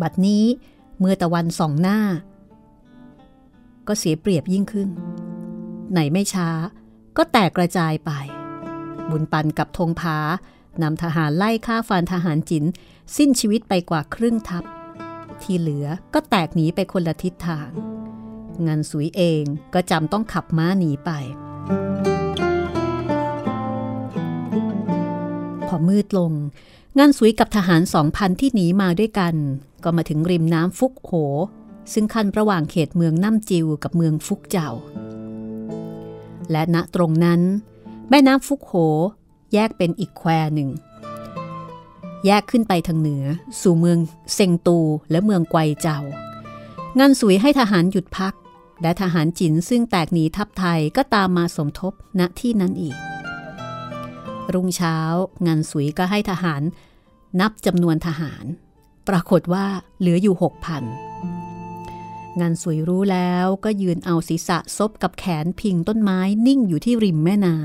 [0.00, 0.44] บัดนี้
[0.98, 2.00] เมื่อตะวันส่องหน้า
[3.88, 4.88] ก็เสียเปรียบยิ่งขึ้น
[5.92, 6.48] ไหนไม่ช้า
[7.16, 8.10] ก็แตกกระจายไป
[9.10, 10.18] บุญปันกับธงผา
[10.82, 12.64] นำทหารไล่ฆ่าฟันทหารจิน
[13.16, 14.64] สิ้นชีวิตไปกว่าครึ่งทัพ
[15.42, 17.70] ที่เหลือก็แตกหนีไปคนละทิศทาง
[18.66, 21.10] งานสุยเองก็จำต้องขับม้าหนีไป
[25.68, 26.32] พอมืดลง
[26.98, 29.34] งานสุยกับทหารสองพันที่หนีมาด้วยกัน
[29.84, 31.12] ก็มาถึงริมน้ำฟุกโห
[31.92, 34.70] ซึ่งขั้นระหว่างเขตเมืองน้ำจิวกับเมืองฟุกเจ้า
[36.50, 37.40] และณตรงนั้น
[38.10, 38.74] แม่น้ำฟุกโห
[39.54, 40.68] แยกเป็นอีกแควหนึ่ง
[42.26, 43.24] แยกขึ้นไปทางเหนือ
[43.60, 43.98] สู่เมือง
[44.34, 44.78] เซงตู
[45.10, 45.98] และเมืองไกวเจ้า
[46.98, 48.34] งานสุยให้ทหารหยุดพัก
[48.82, 52.96] และทหารจินซึ่งแตกหนีทัพไทยก็ตามมาสมทบณที่นั้นอีก
[54.54, 54.98] รุ่งเช้า
[55.46, 56.62] งานสุยก็ให้ทหาร
[57.40, 58.44] นับจำนวนทหาร
[59.08, 59.66] ปรากฏว่า
[59.98, 60.84] เหลืออยู่หกพัน
[62.40, 67.56] งานสวยรู้แล้วก็ยืนเอาศีรษะซบกับแขนพิงต้นไม้นิ่งอยู่ที่ริมแม่น้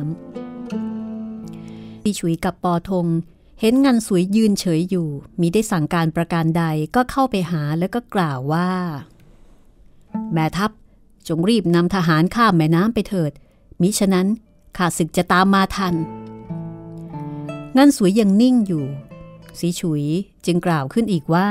[1.17, 3.07] ำพี่ฉุยกับปอทง
[3.61, 5.09] เห็นงานสวยยืนเฉยอยู่
[5.41, 6.63] มีได้สั่งการประการใด
[6.95, 8.69] ก็เข้าไปหาแล้วก็กล่าวว่า
[10.33, 10.71] แม่ทัพ
[11.29, 13.31] จงรีบนำทหารข้ามแม่น้ำไปเถิด
[13.81, 14.27] มิฉะนั้น
[14.77, 15.95] ข้าศึกจะตามมาทัน
[17.77, 18.85] งานสวยยังนิ่งอยู่
[19.59, 20.03] สีฉุย
[20.45, 21.49] จึงกล่าวขึ้นอีกว่า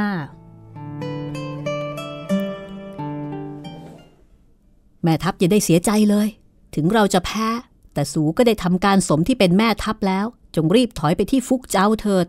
[5.03, 6.29] แม่ทัพอย่าได้เสียใจเลย
[6.75, 7.49] ถึงเราจะแพ้
[7.93, 12.27] แต่สูก็ได้ทำการสมที่เป็นแม่ทัพแล้ว จงรีบถอยไปที่ฟุกเจ้าเถิด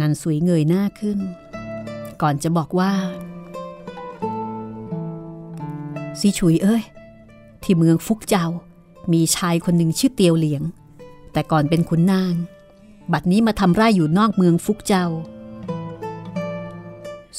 [0.00, 1.18] งานสวยเงยหน้าขึ้น
[2.22, 2.92] ก่อนจะบอกว่า
[6.20, 6.82] สีฉุยเอ้ย
[7.62, 8.46] ที่เมืองฟุกเจ้า
[9.12, 10.62] มีชายคนหนึ่งชื่อเตียวเหลียง
[11.32, 12.34] แต่ก่อนเป็นขุนนาง
[13.12, 15.06] บัดนี้มาทำไร่อยู่นอกเมืองฟุกเจ้า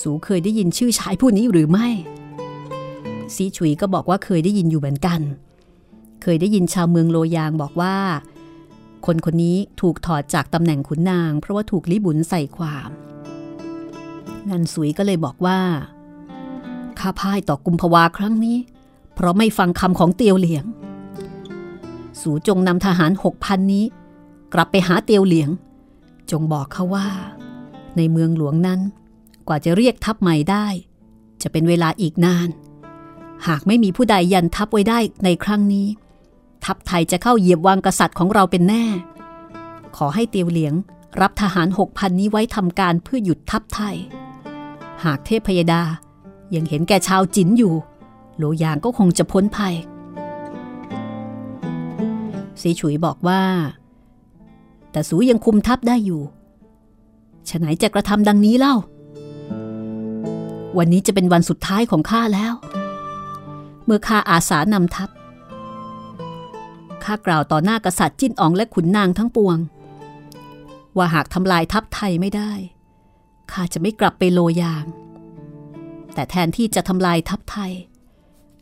[0.01, 1.87] สูเคยได้ยินชื่อชายผู้นี้หรือไม่
[3.35, 5.21] ซีฉุยก็บอกว่าเคยได้ยินอยู่เหมือนกัน
[6.21, 7.95] เคยได้ยินชาวเมืองโลยางบอกว่า
[9.05, 12.89] คนคนนี้ถูกถอดจากตำแหน่งขุนนาง เพราะว่าถูกลิบุนใส่ความ
[14.49, 15.59] งันสุยก็เลยบอกว่า
[16.99, 18.57] ข้าพ่ายต่อกุมภาวาครั้งนี้
[19.13, 20.65] เพราะไม่ฟังคำของเตียวเหลียง
[22.21, 23.85] สูจงนำทหารหกพันนี้
[24.53, 25.49] กลับไปหาเตียวเหลียง
[26.31, 27.07] จงบอกเขาว่า
[27.97, 28.79] ในเมืองหลวงนั้น
[29.47, 30.67] กว่าจะเรียกทัพใหม่ได้
[31.41, 32.49] จะเป็นเวลาอีกนาน
[33.47, 35.87] หากไม่มีผู้ใดยันทับไว้ได้ในครั้งนี้
[36.65, 38.85] ทัพไทยจะเข้าเหยียบวางกษัตริย์ของเราเป็นแน่
[39.97, 40.73] ขอให้เตียวเหลียง
[41.21, 43.95] รับทหารหกพันนี้ไว้ทำการเพื่อหยุดทัพไทย
[45.03, 45.83] หากเทพพยดา
[46.55, 47.73] ยังเห็นแก่ชาวจินอยู่
[48.37, 49.75] โหลยางก็คงจะพ้นภัย
[52.61, 53.41] สีฉุยบอกว่า
[54.91, 56.21] แต่สูยังคุมทัพได้อยู่
[57.49, 58.75] ฉะไหนจะกระทำดังนี้เล่า
[60.77, 62.53] วันนี้จะเป็นวันสุดท้ายของข้าแล้ว
[63.85, 65.09] เมื่อข้าอาสานำทัพ
[67.03, 69.57] ข้ากล่าวต่อหน้ากษัตริย์จิ้นอองและขุนนางทั้งปวง
[70.97, 72.51] ว่าหากทำลายทัพไทยไม่ได้
[73.51, 74.85] ข้าจะไม่กลับไปโลยาง
[76.13, 77.71] แต่แทนที่จะทำลายทัพไทย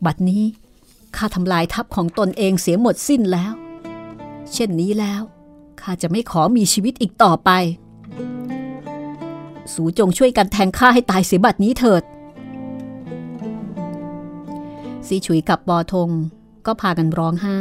[0.06, 0.44] บัดนี้
[1.16, 3.52] ข้าทำลายทัพของตนเองเสียหมดสิ้นแล้ว
[4.52, 5.22] เช่นนี้แล้ว
[5.80, 7.50] ข้าจะไม่ขอมีชีวิตอีกต่อไป
[9.74, 12.02] สูจงช่วยกันแทงข้าให้ตายเสียบัดนี้เถิด
[15.06, 16.10] ซีฉุยกับปอทง
[16.66, 17.60] ก็พากันร้องไห้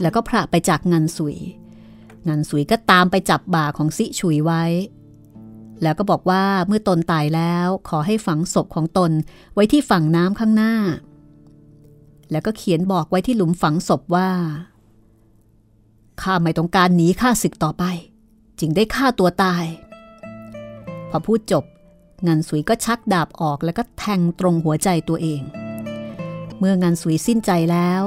[0.00, 1.36] แล้วก็พระไปจากงันสุย
[2.28, 4.62] งันสุยก็ตามไปจับบ่าของซิฉุยไว้
[5.82, 9.10] แล้วก็บอกว่าเมื่อตนตายแล้วขอให้ฝังศพของตน
[9.54, 10.74] ไว้ที่ฝั่งน้ำข้างหน้า
[12.30, 14.30] แล้วก็เขียนบอกไว้ที่หลุมฝังศพว่า
[16.22, 17.84] ข้าไม่ต้องการหนีข้าศึกต่อไป
[18.58, 19.64] จึงได้ฆ่าตัวตาย
[21.10, 21.64] พอพูดจบ
[22.26, 25.42] งันสุยก็ชักดาบออกแล้วก็แทงตรงหัวใจตัวเอง
[26.58, 28.02] เมื่องานสุยสิ้นใจแล้ว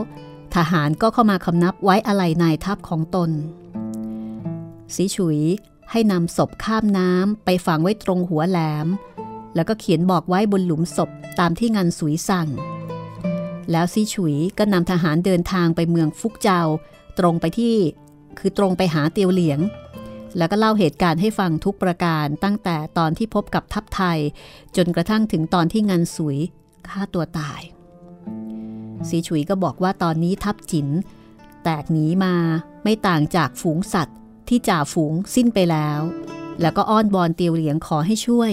[0.55, 3.29] ทหารก็เข้ามาคำนับไว้อะไรนายทัพของตน
[4.95, 5.39] สีฉุย
[5.95, 8.87] ให้นำศพข้ามน้ำไปฝังไว้ตรงหัวแหลม
[9.55, 12.47] แล้วก็เขียนบอกไว้บนหลุมศพตามที่งานสุยสั่ง
[13.71, 16.61] แล้วซีฉุยก็นำทหารเดินทางไปเมืองฟุกเจา
[17.19, 17.75] ตรงไปที่
[18.39, 19.59] คือตรงไปหาเตียวเหลียง
[20.37, 24.19] แล้วก็เล่าเหตุการณ์ให้ฟังทุกประการตั้งแต่ตอนที่พบกับทัพไทย
[24.75, 26.37] จนกระทั่งถึงตอนที่งานสุย
[26.87, 27.61] ฆ่าตัวตาย
[29.09, 30.87] สีฉุยก็บอกว่าตอนนี้ทัพจิน
[31.63, 32.35] แตกหนีมา
[32.83, 35.99] ไม่ต่างจากฝูงสัตว์ ที่จ่าฝูงสิ้นไปแล้ว
[36.61, 38.51] แล้วก็อ้อนบอนเตียวเหลียงขอให้ช่วย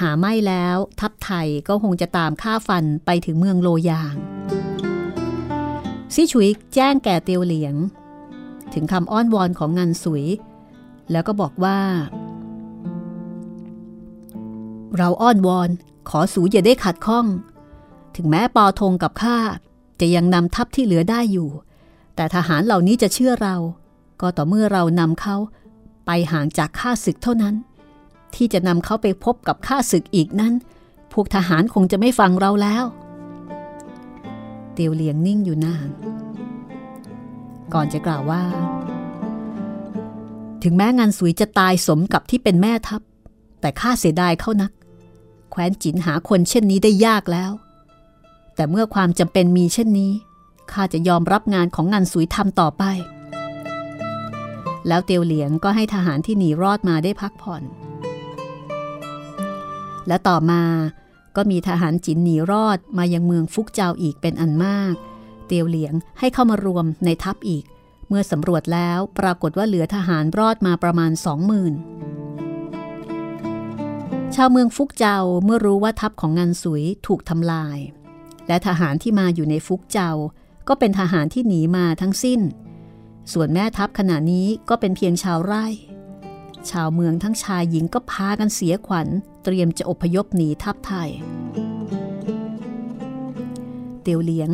[0.00, 4.14] หาไม่แล้วทัพไทยก็คงจะตามฆ่าฟันไปถึงเมืองโลยาง
[6.14, 7.74] ซีฉุยแจ้งแก่เตียวเหลียง
[8.74, 10.24] ถึงคำอ้อนวอนของงานสุย
[11.10, 11.78] แล้วก็บอกว่า
[14.96, 15.70] เราอ้อนวอน
[16.08, 17.26] ขอสูอย่าได้ขัดข้อง
[18.16, 19.38] ถึงแม้ปอทงกับข้า
[20.00, 21.50] จะยังนำทัพที่เหลือได้อยู่
[22.16, 23.56] แต่ทหารเหล่านี้จะเชื่อเรา
[24.22, 25.36] ก็ต่อเมื่อเรานำเขา
[26.06, 27.54] ไปห่างจากข้าศึกเท่านั้น
[28.34, 30.52] ที่จะนำเขาไปพบกับข้าศึกอีกนั้น
[31.12, 32.84] พวกทหารคงจะไม่ฟังเราแล้ว
[34.72, 35.88] เตียวเหลียงนิ่งอยู่นาน
[37.74, 38.42] ก่อนจะกล่าวว่า
[40.62, 43.02] ถึงแม้งานสุยจะตายสมกับที่เป็นแม่ทัพ
[43.60, 44.72] แต่ข้าเสียดายเขานัก
[45.50, 47.52] แคว้นจินหาคนเช่นนี้ได้ยากแล้ว
[48.54, 50.12] แต่เมื่อความจำเป็นมีเช่นนี้
[50.72, 52.84] ข้าจะยอมรับงานของงานสุยทำต่อไป
[54.88, 57.62] แล้วเตียวเหลียงก็ให้ทหารที่หนีรอดมาได้พักผ่อน
[60.08, 60.62] และต่อมา
[61.36, 64.94] ก็มีทหารจินหนีรอดมายังเมืองฟุกเจาอีกเป็นอันมาก
[65.46, 67.64] เตียวเหลียงให้เข้ามารวมในทัพอีก
[68.08, 71.74] เมื่อสำรวจแล้วปรากฏว่าเหลือทหารรอดมาประมาณสองหมื่น
[74.34, 77.78] ชาวเมืองฟุกเจาเมื่อรู้ว่าทัพของงันสุยถูกทำลาย
[78.48, 80.10] และทหารที่มาอยู่ในฟุกเจา
[80.68, 82.40] ก็เป็นทหารที่หนีมาทั้งสิ้น
[83.32, 85.66] ส่วนแม่ทัพขณะนี้ก็เป็นเพียงชาวไร่
[86.70, 89.08] ชาวเมืองทั้งชายหญิงก็พากันเสียขวัญ
[89.44, 91.10] เตรียมจะอพยพหนีทัพไทย
[94.02, 94.50] เตียวเหลียง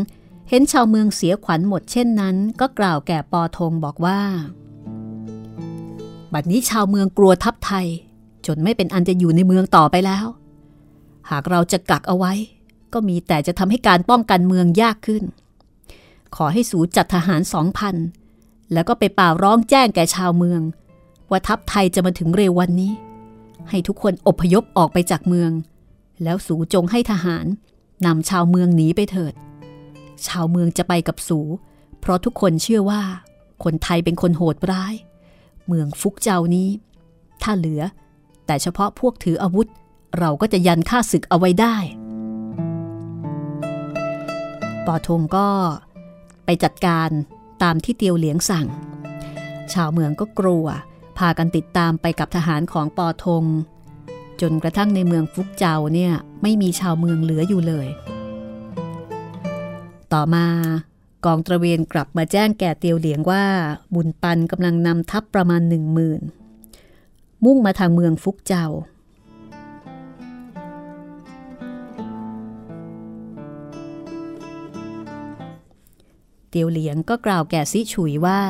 [0.49, 4.21] เห็นชาวเมืองเสียขวัญหมดเช่นนั้น ก็กล่าวแก่ปอทงบอกว่า
[6.33, 7.87] บัดนี้ชาวเมืองกลัวทัพไทย
[8.47, 10.27] จนไม่เป็นอันจะอยู่ในเมืองต่อไปแล้ว
[11.31, 12.33] หากเราจะกักเอาไว้
[12.93, 15.25] ก็มีแต่จะทำให้การป้องกันเมืองยากขึ้น
[16.37, 17.97] ขอให้สูจัดทหารสองพัน
[18.73, 20.61] แล้วก็ไปป่าร้องแจ้งแก่ชาวเมือง
[21.31, 22.93] ว่าทัพไทยจะมาถึงเร็ววันนี้
[23.69, 25.51] ให้ทุกคนอบพยพออกไปจากเมือง
[26.23, 27.47] แล้วสูจงให้ทหาร
[28.07, 29.35] นำชาวเมืองหนีไปเถิด
[30.27, 31.41] ชาวเมืองจะไปกับสู
[32.01, 33.03] เพราะทุกคนเชื่อว่า
[33.65, 34.95] คนไทยเป็นคนโหดร้าย
[35.67, 36.69] เมืองฟุกเจ้านี้
[37.43, 37.83] ถ้าเหลือ
[38.47, 39.67] แต่เฉพาะพวกถืออาวุธ
[40.19, 41.77] เราก็จะยันฆ่าศึกเอาไว้ได้
[44.87, 45.49] ปอทงก็
[46.45, 47.11] ไปจัดการ
[47.63, 48.67] ตามที่เตียวเหลียงสั่ง
[49.73, 50.67] ชาวเมืองก็กลัว
[51.19, 53.45] พากันติดตามไปกับทหารของปอทง
[54.41, 57.89] จนกระทั่งในเมืองฟุกเจ้าเนี่ยไม่มีชาวเมืองเหลืออยู่เลย
[60.13, 60.47] ต่อมา
[61.25, 63.45] กองตระเวนกลับมาแจ้งแก่เตียวเหลียงว่า
[63.95, 66.21] บุญปันกำลังนำทัพประมาณหนึ่งหมื่น
[67.45, 68.67] มุ่งมาทางเมืองฟุกเจ้า
[76.51, 78.41] เตียวเหลียงก็กล่าวแก่ซิฉุยว่า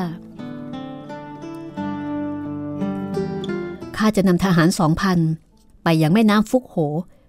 [3.97, 5.19] ข้าจะนำทหารสองพัน
[5.83, 6.75] ไปยังแม่น้ำฟุกโห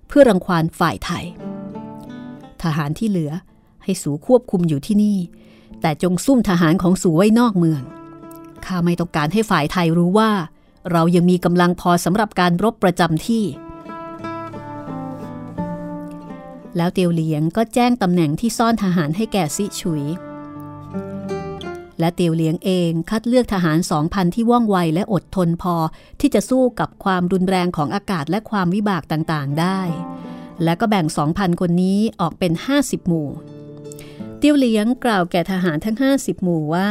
[0.09, 1.25] เพื่อรังควานฝ่ายไทย
[2.63, 3.33] ทหารที่เหลือ
[3.83, 5.19] ให้สูควบคุมอยู่ที่นี่
[5.81, 7.83] แต่จงซุ่มทหารของสูไว้นอกเมือง
[8.65, 10.31] ข้าไม่ต้องการให้ฝ่ายไทยรู้ว่า
[10.91, 13.45] เรายังมีกำลังพอสำหรับการรบประจำที่
[16.77, 20.05] แล้วเตียวเหลียงก็แจ้งตำแหน่งที่ซ่อนทหารให้แก่ซิฉุย
[22.01, 25.75] และเตียวเหลียงเองคัดเลือกทหารสองพันที่ว่องไวและอดทนพอ
[26.21, 29.81] ที่จะสู้กับความรุนแรงของอากาศและความวิบากต่างๆ ได้
[30.65, 33.29] และก็แบ่งสองพันคนนี้ออกเป็น 50 หมู่
[34.39, 36.91] เตียวเหลียงกล่าวแก่ทหารทั้ง 50 หมู่ว่า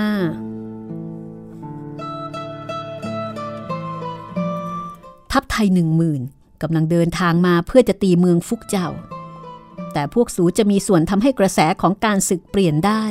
[5.31, 6.21] ทัพไทยหนึ่งหมื่น
[6.61, 8.89] กำลังเดินทางมาเพื่อจะตีเมืองฟุกเจ้า
[9.93, 13.03] แต่พวกสูจะมีส่วนทำให้กระแสของการศึกเปลี่ยนได้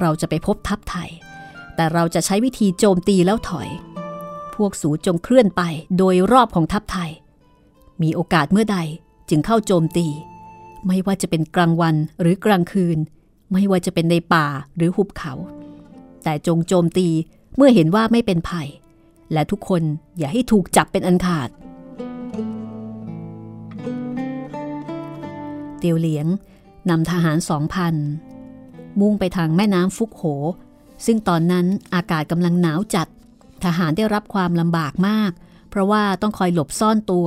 [0.00, 1.10] เราจะไปพบทัพไทย
[1.76, 3.68] แต่เราจะใช้วิธีโจมตีแล้วถอย
[4.54, 5.62] พวกสูจงเคลื่อนไป
[5.98, 7.10] โดยรอบของทัพไทย
[8.02, 8.78] มีโอกาสเมื่อใด
[9.30, 10.06] จึงเข้าโจมตี
[10.86, 12.98] ไม่ว่าจะเป็นกลางวันหรือกลางคืน
[13.52, 15.32] ไม่ว่าจะเป็นในป่าหรือหุบเขา
[16.24, 17.08] แต่จงโจมตี
[17.56, 18.68] เมื่อเห็นว่าไม่เป็นภัย
[19.32, 19.82] และทุกคน
[20.18, 21.50] อย่าให้ถูกจับเป็นอันขาด
[25.78, 26.26] เตียวเหลียง
[26.90, 27.94] นำทหารสองพัน
[29.00, 30.22] มุ่งไปทางแม่น้ำฟุกโห
[31.06, 33.08] ซึ่งตอนนั้นอากาศกำลังหนาวจัด
[33.64, 35.30] ทหารได้รับความลำบากมาก
[35.70, 37.26] เพราะว่าต้องคอยหลบซ่อนตัว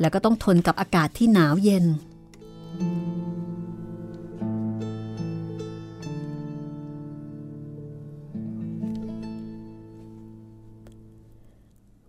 [0.00, 1.84] แล้วก็ต้องทนกับอากาศที่หนาวเย็น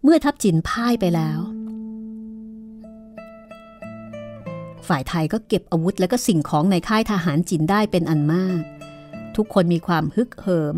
[0.04, 1.40] เมื่อทัพจินพ่ายไปแล้ว
[4.88, 8.62] ฝ่ายไทยก็เก็บอาวุธและก็สิ่งของในค่ายทหารจินได้เป็นอันมาก
[9.36, 10.76] ทุกคนมีความฮึกเหิม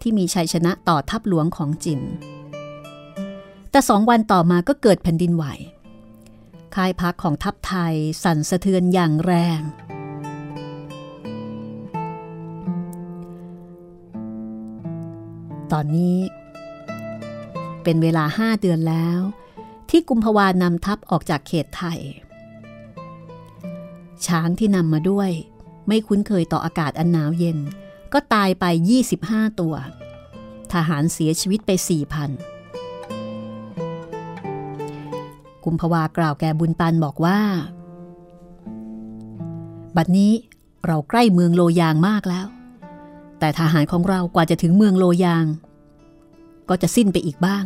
[0.00, 2.00] ที่มีชัยชนะต่อทัพหลวงของจิน
[3.70, 5.44] แต่สองวันต่อมาก็เกิดแผ่นดินไหว
[6.74, 7.94] ค่ายพักของทัพไทย
[8.24, 9.60] สั่นสะเทือนอย่างแรง
[15.72, 16.18] ตอนนี้
[17.82, 19.20] เป็นเวลาห้าเดือนแล้ว
[19.90, 22.00] ที่กุมภาวานำทัพออกจากเขตไทย
[24.28, 25.30] ช้างที่นำมาด้วย
[25.88, 27.58] ไม่คุ้นเคยต่ออากาศอันหนาวเย็น
[28.12, 28.64] ก็ตายไป
[29.12, 29.74] 25 ตัว
[30.72, 31.88] ทหารเสียชีวิตไป 4,000
[35.64, 37.40] กุมภาวากล่าวแก่บุญปันบอกว่า
[39.96, 40.32] บัดนี้
[40.86, 42.46] เราใกล้เมืองโลยางมากแล้ว
[43.38, 45.46] แต่ทหารของเรากว่าจะถึงเมืองโลยาง
[46.68, 47.64] ก็จะสิ้นไปอีกบ้าง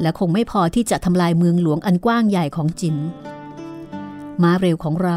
[0.00, 2.96] และคงไม่พอที่จะทำลายเมืองหลวงอันกว้างใหญ่ของจิน
[4.42, 5.16] ม้าเร็วของเรา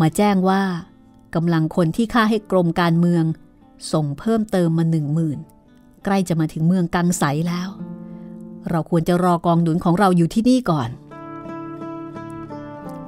[0.00, 0.62] มาแจ้งว่า
[1.34, 3.24] กำลังคนที่ฆ่าให้กรมการเมือง
[3.92, 5.38] ส่งเพิ่มเติมมาหนึ่งหมื่น
[6.04, 7.68] ใกล้จะมาถึงเมืองกังใสแล้ว
[8.70, 10.90] เราควรจะรอกองหนุนของเราอยู่ที่นี่ก่อน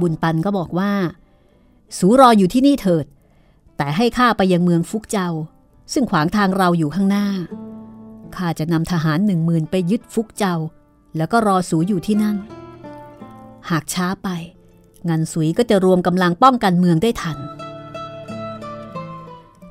[0.00, 0.92] บุญปันก็บอกว่า
[1.98, 3.06] สูรออยู่ที่นี่เถิด
[3.76, 5.30] แต่ให้ข้าไปยังเมืองฟุกเจ้า
[5.92, 7.26] ซึ่งขวางทางเราอยู่ข้างหน้า
[8.36, 10.56] ข้าจะนำทหารหนึ่งหมื่นไปยึดฟุกเจ้า
[11.16, 12.36] แล้วก็รอสูอยู่ที่นั่น
[13.70, 14.28] หากช้าไป
[15.08, 17.38] งันสุยก็จะรวมกำลังป้องกันเมืองได้ทัน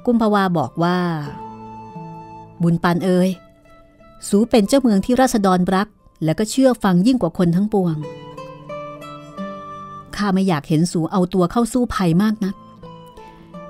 [0.05, 0.99] กุมภาวาบอกว่า
[2.61, 3.30] บุญปันเอ่ย
[4.28, 5.88] สูเป็นเจ้าเมืองที่ราษฎรรัก
[6.23, 7.95] และก็เชื่อฟังยิ่งกว่าคนทั้งปวง
[10.15, 12.55] ข้าไม่อยากเห็นสูเอาตัวเข้าสู้ภัยมากนัก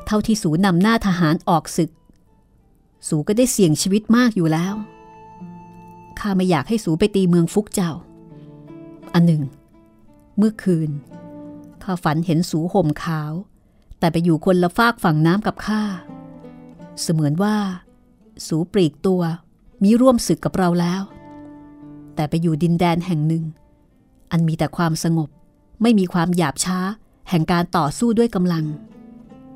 [0.05, 1.91] เท่าที่สูนำหน้าทหารออกศึก
[3.07, 4.73] สูก็ได้เสี่ยงชีวิตมากอยู่แล้ว
[6.19, 7.91] ข้าไม่อยากให้สูไปตีเมืองฟุกเจ้า
[9.13, 9.41] อันหนึ่ง
[10.37, 10.89] เมื่อคืน
[11.89, 13.33] ข้าฝันเห็นสูห่มขาว
[13.99, 15.81] แต่ไปอยู่คนละฟากฝั่งน้ำกับข้า
[17.01, 17.55] เสมือนว่า
[18.47, 19.21] สูปลีกตัว
[19.83, 21.01] มีร่วมศึกกับเราแล้ว
[22.15, 23.43] แต่ไปอยู่ดินแดนแห่งหนึ่ง
[24.31, 25.29] อันมีแต่ความสงบ
[25.81, 26.79] ไม่มีความหยาบช้า
[27.29, 28.65] แห่งการต่อสู้ด้วยกำลัง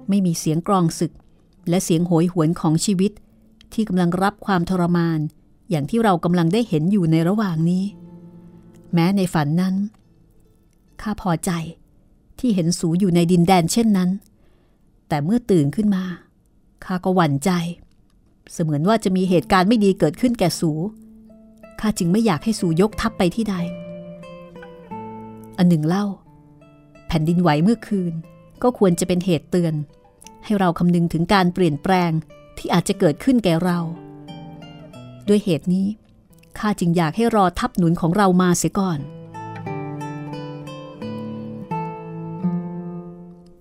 [0.09, 1.13] ไม่มีเสียงกรองศึก
[1.69, 3.11] และเสียงโหยหวนของชีวิต
[3.73, 5.19] ที่กำลังรับความทรมาน
[5.69, 7.83] อย่างที่เรากำลังได้เห็นอยู่ในระหว่างนี้
[8.93, 9.75] แม้ในฝันนั้น
[11.01, 11.51] ข้าพอใจ
[12.41, 14.09] ที่เห็นสูอยู่ในดินแดนเช่นนั้น
[15.07, 16.03] แต่เมื่อตื่นขึ้นมา
[16.83, 17.51] ข้าก็หวั่นใจ
[18.53, 20.71] เสมือนว่าจะมีเหตุการณ์ไม่ดีเกิดขึ้นแก่สู
[21.79, 23.55] ข้าจึงไม่อยากให้สูยกทัพไปที่ใด
[25.57, 26.05] อันหนึ่งเล่า
[27.07, 28.13] แผ่นดินไหวเมื่อคืน
[28.63, 29.73] ก็ควรจะเป็นเหตุเตือน
[30.43, 32.11] ให้เราคำนึงถึงการเปลี่ยนแปลง
[32.57, 33.79] ที่อาจจะเกิดขึ้นแก่เรา
[35.27, 35.87] ด้วยเหตุนี้
[36.57, 38.99] ข้าจึงอยากให้รอทัพหนุนของเรามาเสียก่อน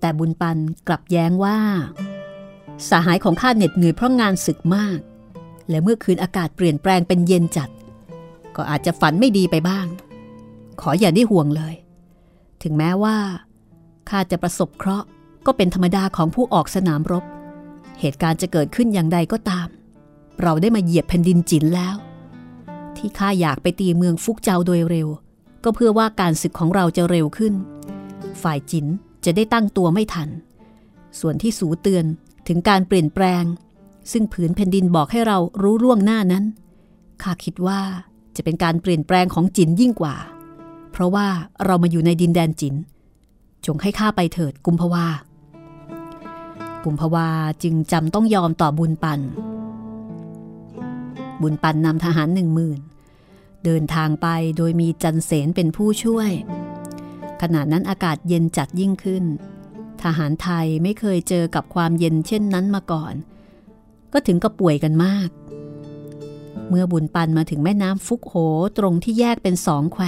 [0.01, 1.57] แต่บุญปันกลับแย้งว่า
[2.89, 4.99] สหายของข้าเหน็ดเหนื่อยเพราะงานศึกมาก
[5.69, 7.69] และเมื่อคืนอากาศเปลี่ยนแปลงเป็นเย็นจัด
[8.55, 9.85] ก็อาจจะฝันไม่ดีไปบ้าง
[10.81, 11.75] ขออย่าได้ห่วงเลย
[12.63, 13.17] ถึงแม้ว่า
[14.09, 15.07] ข้าจะประสบเคราะห์
[15.45, 17.23] ก็เป็นธรรมดาของผู้ออกสนามรบ
[17.99, 19.67] เหตุการณ์จะเกิดขึ้นอย่างใดก็ตาม
[20.41, 21.95] เราได้มาเหยียบแผ่นดินจินแล้ว
[22.97, 25.07] ที่ข้าอยากไปตีเมืองฟุกเจ้าโดยเร็ว
[25.63, 27.53] ก็เพื่อว่าการศึกของเราจะเร็วขึ้น
[28.41, 28.85] ฝ่ายจิน
[29.25, 30.29] จะได้ตั้งตัวไม่ทัน
[31.19, 32.05] ส่วนที่สูเตือน
[32.47, 33.43] ถึงการเปลี่ยนแปลง
[34.11, 36.43] ซึ่งผืนแผ่นดินบอกให้เรารู้ล่วงหน้านั้น
[37.21, 37.81] ข้าคิดว่า
[38.35, 40.15] จะเป็นการเปลี่ยนแปลงของจินยิ่งกว่า
[40.91, 41.27] เพราะว่า
[41.65, 42.75] เรามาอยู่ในดินแดนจิน
[43.65, 45.07] จงให้ข้าไปเถิดกุมภาวา
[46.83, 47.27] กุมภาวา
[47.63, 49.19] จึงจำต้องยอมต่อบุญปัน
[51.41, 52.79] บุญปันนำทหารหนึ่งหมื่น
[53.65, 56.31] เดินทางไปโดยมีจันเสนเป็นผู้ช่วย
[57.41, 59.23] ขณะนั้นอากาศเย็นจัดยิ่งขึ้น
[60.03, 63.13] ทหารไทยไม่เคยเจอกับความเย็นเช่นนั้นมาก่อน
[64.13, 65.29] ก็ถึงกับป่วยกันมาก
[66.69, 68.35] เมื่อบุญปันมาถึงแม่น้ำฟุกโห
[68.77, 70.05] ตรงที่แยกเป็นสองแคว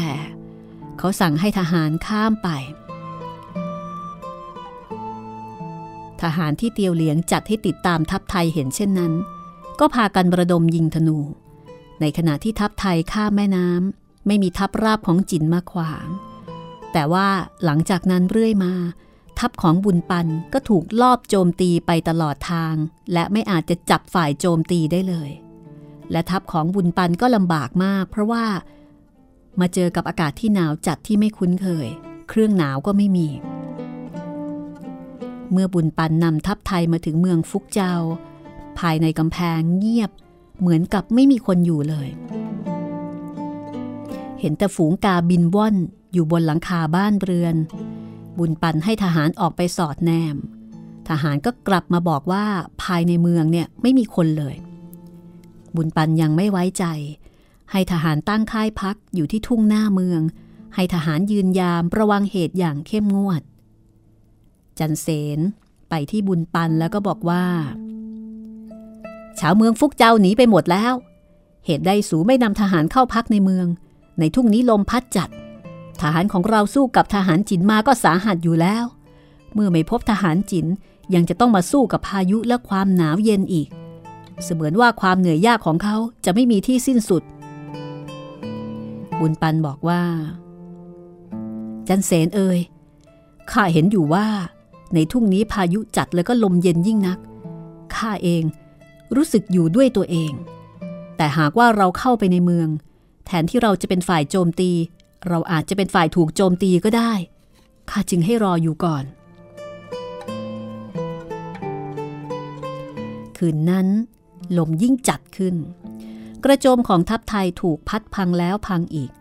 [0.97, 2.49] เขาสั่งให้ทหารข้ามไป
[6.21, 9.13] ทหารที่เตียวเหลียงจัดให้ติดตามทัพไทยเห็นเช่นนั้น
[9.79, 11.17] ก็พากันระดมยิงธนู
[11.99, 16.07] ในขณะที่ทัพไทยข้ามแม่น้ำไม่มีทัพราบของจินมาขวาง
[16.93, 17.27] แต่ว่า
[17.65, 18.73] หลังจากนั้นเรื่อยมา
[19.39, 22.75] ทัพของบุญปันก็ถูกลอบโจมตีไปตลอดทาง
[23.13, 25.29] และไม่อาจจะจับฝ่ายโจมตีได้เลย
[26.11, 28.45] และทัพของบุญปันก็ลำบากมาก เพราะว่า
[29.59, 31.87] มาเจอกับอากาศที่หนาวจัดที่ไม่คุ้นเคย
[32.29, 33.27] เครื่องหนาวก็ไม่มี
[35.51, 37.95] เมื่อบุญปันนำทัพไทยมาถึงเมืองฟุกเจ้า
[38.79, 40.11] ภายในกำแพงเงียบ
[40.59, 42.09] เหมือนกับไม่มีคนอยู่เลย
[44.43, 45.75] เห็นแต่ฝูงกาบินว่อน
[46.13, 47.55] อยู่บนหลังคาบ้านเรือน
[48.37, 50.35] บุญปันให้ทหารออกไปสอดแนม
[51.09, 52.45] ทหารก็กลับมาบอกว่า
[52.83, 54.55] ภายในเมืองเนี่ยไม่มีคนเลย
[55.75, 56.85] บุญปันยังไม่ไว้ใจ
[57.71, 60.21] ให้ทหารตั้งค่ายพักอยู่ที่ทุ่งหน้าเมือง
[60.75, 63.41] ให้ทหารยืนยามระวังเหตุอย่างเข้มงวด
[64.79, 65.39] จันเสน
[65.89, 67.45] ไปที่บุญปันแล้วก็บอกว่า
[69.39, 70.93] ชาวเมืองฟุกเจ้าหนีไปหมดแล้ว
[71.65, 73.67] เหตุใดสูไม่นำทหารเข้าพักในเมือง
[74.19, 75.29] ในทุ่งนี้ลมพัดจัด
[76.01, 78.85] ทหารของเราสู้กับทหารจินมาก็สาหัสอยู่แล้ว
[79.53, 80.65] เมื่อไม่พบทหารจิน
[81.13, 83.67] ยังจะต้องมาสู้กับพายุและความหนาวเย็นอีก
[84.43, 85.95] เสมือนว่าความเหนื่อยยากของเขา
[86.25, 87.23] จะไม่มีที่สิ้นสุด
[89.19, 90.01] บุญปันบอกว่า
[91.87, 92.59] จันเสนเอ่ย
[93.51, 94.27] ข้าเห็นอยู่ว่า
[94.93, 97.19] ในทุ่งนี้พายุจัดแล้วก็ลมเย็นยิ่งนัก
[97.95, 98.43] ข้าเอง
[99.15, 100.31] รู้สึกอยู่ด้วยตัวเอง
[101.17, 102.67] แต่หากว่าเราเข้าไปในเมือง
[103.25, 104.71] แทนที่เราจะเป็นฝ่ายโจมตี
[105.27, 107.13] เราอาจจะเป็นฝ่ายถูกโจมตีก็ได้
[107.89, 109.03] ข้าจึงให้รออยู่ก่อน
[113.37, 113.87] คืนนั้น
[114.57, 115.55] ลมยิ่งจัดขึ้น
[116.43, 119.11] กระโจมของทัพไทยถูกพัดพังแล้วพังอีก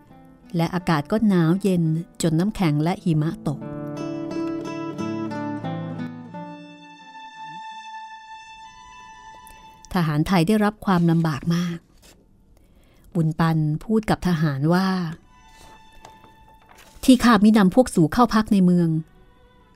[0.55, 1.83] และอากาศก็หนาวเย็น
[2.21, 3.59] จนน้ำแข็งและหิมะตก
[9.93, 11.77] ทหารไทยได้รับความลำบากมาก
[13.15, 14.87] บุญปันพูดกับทหารว่า
[17.03, 18.89] ที่ข้ามินำพวกสู่เข้าพักในเมือง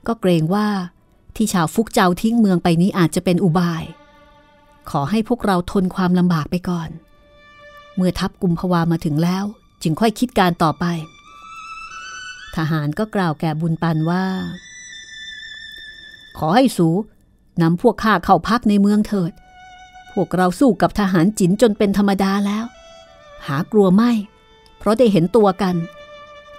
[0.06, 0.68] ก็เกรงว่า
[1.36, 3.84] ที่ชาวฟุกเจ้าทิ้งเมืองไปนี้อาจจะเป็นอุบาย
[4.90, 6.88] ขอให้พวกเราทนความลำบากไปก่อน
[7.96, 9.44] เมื่อทัพกุมภวามาถึงแล้ว
[9.82, 10.84] จึงค่อยคิดการต่อไป
[12.56, 14.24] ทหารก็กล่าวแก่บุญปันว่า
[16.38, 16.88] ขอให้สู
[17.62, 19.32] นำพวกข้าเข้าพักในเมืองเถิด
[20.12, 22.64] พวกเราสู้กับทหารจินจนเป็นธรรมดาแล้ว
[23.46, 24.12] หากลัวไม่
[24.78, 25.74] เพราะได้เห็นตัวกัน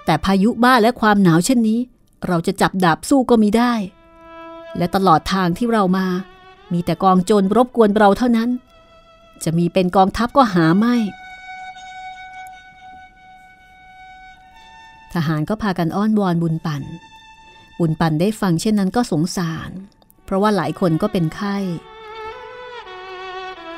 [0.04, 1.80] แต่พายุบ้าและความหนาวเช่นนี้
[2.26, 3.72] เราจะจับดาบสู้ก็มีได้
[4.76, 6.06] และตลอดทางที่เรามา
[6.72, 8.50] มีแต่กองโจรรบกวนเราเท่านั้น
[9.44, 10.96] จะมีเป็นกองทัพก็หาไม่
[15.14, 16.82] ทหารก็พากันอ้อนวอนบุญปัน
[17.78, 19.70] บุญปันได้ฟังเช่นนั้นก็สงสาร
[20.24, 21.56] เพราะว่าหลายคนก็เป็นไข้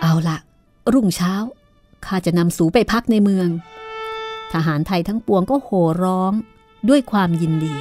[0.01, 0.39] เอาละ
[0.93, 1.35] รุ่งเช้า
[2.07, 3.49] ข้าจะนำสูไปพักในเมือง
[4.53, 6.33] ทหารไทยทั้งปวงก็โห่ร้อง
[6.89, 7.75] ด้วยความยินดี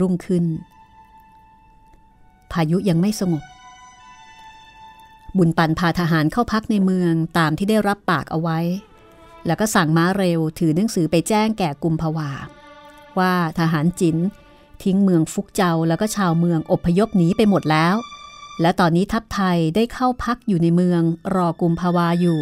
[0.00, 0.44] รุ่งขึ้น
[2.52, 3.42] พายุยังไม่สงบ
[5.36, 8.58] บุญปันพาทหารเข้าพักในเมืองตามที่ได้รับปากเอาไว้
[9.46, 12.30] แล้วก็สั่งม้าเร็วถือหนังสือไปแจ้งแก่กุมภาวา
[13.18, 14.16] ว่าทหารจิน
[14.82, 17.96] ทิ้งเมืองฟุกเจ้าแล้วก็ชาวเมืองอพยพหนีไปหมดแล้ว
[18.60, 21.02] และตอนนี้ทัพไทยได้เข้าพักอยู่ในเมือง
[21.34, 22.40] รอกุมภาวาอยู่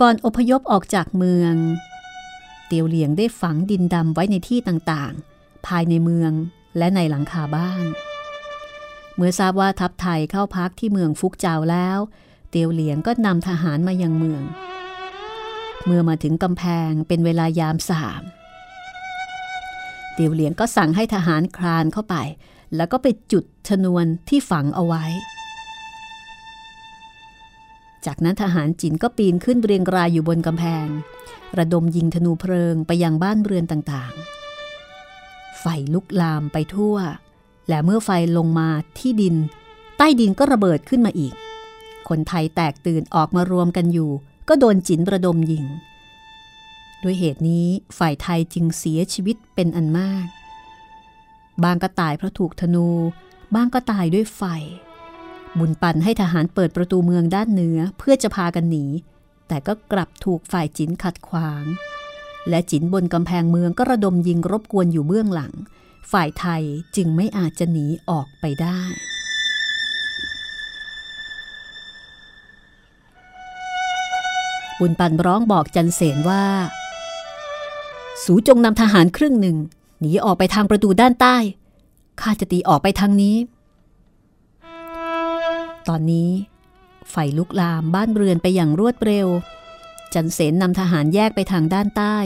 [0.00, 1.54] ก่อนอพยพออกจากเมือง
[2.66, 6.32] เตียวเหลียงได้ฝังดินดำไว้ในที่ต่างๆ ภายในเมือง
[6.78, 7.84] และในหลังคาบ้าน
[9.16, 11.98] เมื่อทราบว่าทัพไทยเข้าพักที่เมืองฟุกเจ้าแล้ว
[12.54, 14.42] เตียวเหลียงก็นำทหารมายังเมือง
[15.84, 18.22] เมื่อมาถึงกำแพงเป็นเวลายามสาม
[20.14, 22.16] เตียวเหลียงก็สั่งให้ทหารคลานเข้าไป
[22.76, 25.04] แล้วก็ไปจุดชนวนที่ฝังเอาไว้
[28.06, 30.86] จากนั้นทหารจีนก็ปีนขึ้นเรียงรายอยู่บนกำแพง
[31.58, 36.96] ระดมยิงธนูเพลิงไปยังบ้านเรือนต่างๆ ไฟลุกลามไปทั่ว
[37.68, 39.36] และเมื่อไฟลงมาที่ดิน
[39.98, 41.34] ใต้ดินก็ระเบิดขึ้นมาอีก
[42.08, 44.10] คนไทยแตกตื่นออกมารวมกันอยู่
[44.48, 45.64] ก็โดนจินประดมยิง
[47.02, 47.66] ด้วยเหตุนี้
[47.98, 50.26] ฝ่ายไทยจึงเสียชีวิตเป็นอันมาก
[51.62, 52.88] บางก็ตายเพราะถูกธนู
[53.54, 54.42] บางก็ตายด้วยไฟ
[55.58, 58.86] บุญปันให้ทหารเปิดประตูเมืองด้านเหนือเพื่อจะพากันหนี
[59.48, 61.64] แต่ก็กลับถูกฝ่ายจินขัดขวาง
[62.48, 65.52] และจินบนกำแพงเมืองก็ระดมยิงรบกวนอยู่เบื้องหลัง
[66.12, 66.62] ฝ่ายไทย
[66.96, 68.80] จึงไม่อาจจะหนีออกไปได้
[74.82, 76.44] บุญปันร้องบอกจันเสนว่า
[78.24, 79.56] สูจงนำทหารครึ่งหนึ่ง
[80.00, 81.36] หนีออกไปทางประตูด้านใต้
[82.20, 83.36] ข้าจะตีออกไปทางนี้
[85.88, 86.30] ตอนนี้
[87.10, 89.28] ไฟลุกลามบ้านเรือนไปอย่างรวดเร็ว
[90.14, 92.16] จันเสนนำทหารแยกไปทางด้านใต้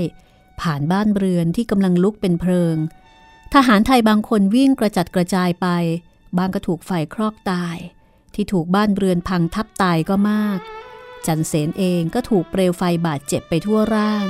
[0.61, 2.77] ผ่านบ้านเรือนที่กำลังลุกเป็นเพลิง
[3.55, 5.67] ทหารไทยบางคนวิ่งกระจัดกระจายไป
[6.39, 7.77] บางก็ถูกไฟคลอกตาย
[8.35, 10.59] ที่ถูกบ้านเรือนพังทับตายก็มาก
[11.27, 14.27] จันเสนเองก็ถูกเปลวไฟบาดเจ็บไปทั่วร่าง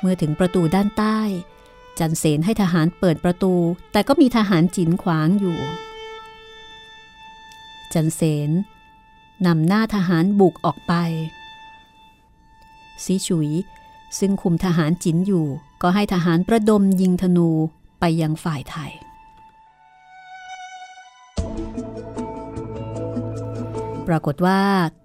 [0.00, 1.18] เมื่อถึงประตูด้านใต้
[1.98, 3.54] จันเสนให้ทหารเปิดประตู
[3.92, 5.58] แต่ก็มีทหารจินขวางอยู่
[7.94, 8.50] จันเสน
[9.46, 10.92] นำหน้าทหารบุกออกไป
[13.04, 13.50] ซีฉุย
[14.18, 15.46] ซึ่งคุมทหารจินอยู่
[15.82, 17.50] ก็ให้ทหารประดมยิงธนู
[18.00, 18.92] ไปยังฝ่ายไทย
[24.08, 24.60] ปรากฏว่า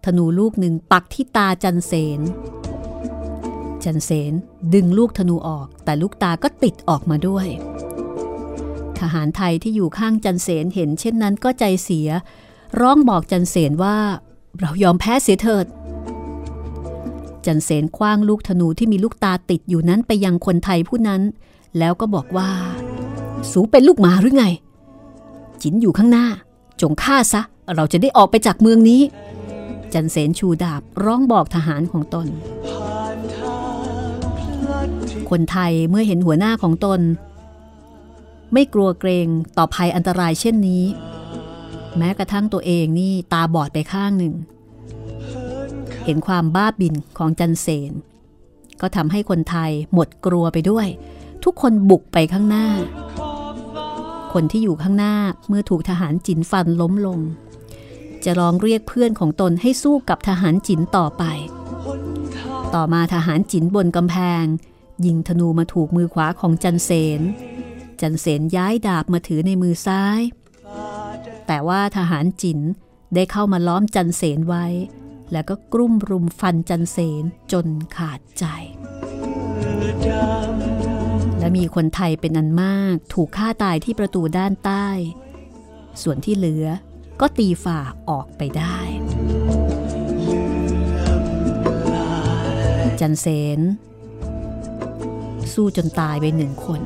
[0.05, 2.19] ธนูลูกหนึ่งปักที่ตาจันเสน
[3.83, 4.33] จันเสน
[4.73, 7.47] ดึงลูกธนูออก แต่ลูกตาก็ติดออกมาด้วย
[8.99, 12.09] ทหารไทยที่อยู่ข้างจันเสนเห็นเช่นนั้นก็ใจเสีย
[12.79, 13.97] ร้องบอกจันเสนว่า
[14.59, 15.65] เรายอมแพ้เสียเถิด
[17.45, 21.21] จันเสนคว้างลูกธนูที่มีลูกตาติดอยู่นั้นไปยังคนไทยผู้นั้น
[21.77, 22.49] แล้วก็บอกว่า
[23.51, 24.45] สูเป็นลูกหมาหรือไง
[25.61, 26.25] จินอยู่ข้างหน้า
[26.81, 29.01] จงฆ่าซะเเราจะได้ออกไปจากเมืองนี้
[29.93, 32.27] จันเสนชูดาบร้องบอกทหารของตน
[35.29, 37.01] คนไทยเมื่อเห็นหัวหน้าของตน
[38.53, 40.83] ไม่กลัวเกรงต่อภัยอันตรายเช่นนี้
[41.97, 44.33] แม้กระทั่งตัวเองนี่ตาบอดไปข้างหนึ่ง
[46.05, 47.93] เห็นความบ้าบินของจันเสน
[48.81, 50.87] ก็ทำให้คนไทยหมดกลัวไปด้วย
[51.43, 52.67] ทุกคนบุกไปข้างหน้า
[54.33, 55.15] คนที่อยู่ข้างหน้า
[55.47, 57.19] เมื่อถูกทหารจินฟันล้มลง
[58.25, 61.23] จะลองเรียกเพื่อนของตนให้สู้กับทหารจินต่อไป
[62.75, 64.45] ต่อมาทหารจินบนกำแพง
[65.05, 67.21] ยิงธนูมาถูกมือขวาของจันเสน
[68.01, 70.21] จันเสนย้ายดาบมาถือในมือซ้าย
[71.47, 72.59] แต่ว่าทหารจิน
[73.15, 74.65] ได้เข้ามาล้อมจันเสนไว้
[75.31, 78.45] แล้วก็กลุ่มรุมฟันจันเสนจนขาดใจ
[81.39, 84.87] และมีคนไทยเป็นอันมากถูกฆ่าตายที่ประตูด้านใต้
[86.01, 86.65] ส่วนที่เหลือ
[87.21, 88.77] ก็ตีฝ่าออกไปได้
[92.99, 93.59] จันเสน
[95.53, 96.81] สู้จนตายไปหนึ่งคน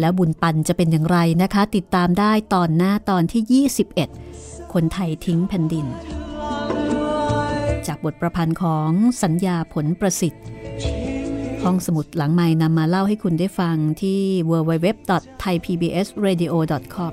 [0.00, 3.70] แล้วบุญปันจะเป็นอย่างไรนะคะ ติดตามได้ตอนหน้าตอนที่
[4.26, 5.86] 21 คนไทยทิ้งแผ่นดิน
[7.86, 8.90] จากบทประพันธ์ของ
[9.22, 10.44] สัญญาผลประสิทธิ์
[11.62, 17.12] ห้องสมุดหลังไม้นำมาเล่าให้คุณได้ฟังที่ www.thaipbsradio.com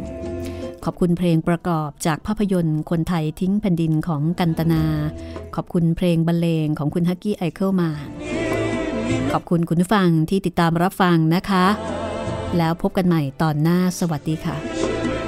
[0.85, 4.83] ขอบคุณเพลงประกอบจากภาพยนตร์คนไทยทิ้งแผ่นดินของกันตนา
[5.55, 7.89] ขอบคุณเพลงบรรเลงของคุณฮักกี้ไอเคิลมา
[9.31, 11.65] ขอบคุณคุณผู้ฟังที่ติดตามรับฟังนะคะ
[12.57, 14.55] แล้วพบกันใหม่ตอนหน้าสวัสดีค่ะ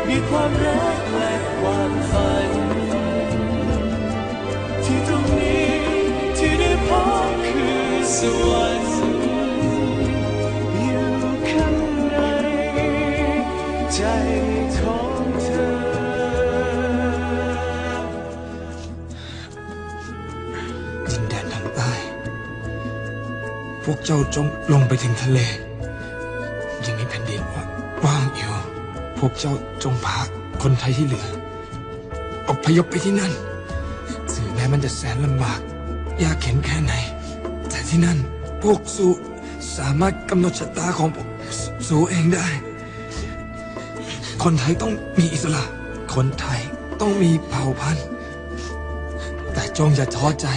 [0.07, 2.49] มีความรักและความฝัน
[4.85, 5.69] ที่ตรงนี้
[6.37, 6.89] ที่ได้พ
[7.29, 7.83] บคือ
[8.17, 8.93] สวรรค์
[10.81, 11.07] อยู่
[11.49, 11.75] ข้าง
[12.09, 12.17] ใน
[13.93, 14.01] ใจ
[23.91, 25.39] วกเจ้าจงลงไปถึงทะเล
[26.85, 27.41] ยังมีแผ่นดิน
[28.05, 28.53] ว่างอยู่
[29.17, 30.17] พวกเจ้าจงพา
[30.61, 31.27] คนไทยที่เหลือ
[32.49, 33.33] อพยพไปที่นั่น
[34.33, 35.59] ถึงแม้มันจะแสนลำบาก
[36.23, 36.93] ยากเข็นแค่ไหน
[37.69, 38.17] แต่ที่นั่น
[38.61, 39.07] พวกสู
[39.77, 41.27] สามารถกำหนดชะตาของพวก
[41.59, 42.47] สสูเองได้
[44.43, 45.63] คนไทยต้องมีอิสระ
[46.15, 46.59] คนไทย
[47.01, 48.05] ต้องมีเผ่าพันธุ์
[49.53, 50.47] แต่จงอย่าท้อใจ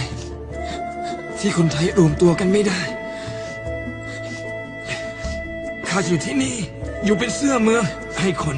[1.39, 2.81] ที่คนไทยรวมตัวกันไม่ได้
[5.97, 6.55] ข้าอยู่ที่นี่
[7.05, 7.83] อยู่เป็นเสื้อเมือง
[8.19, 8.57] ให้คน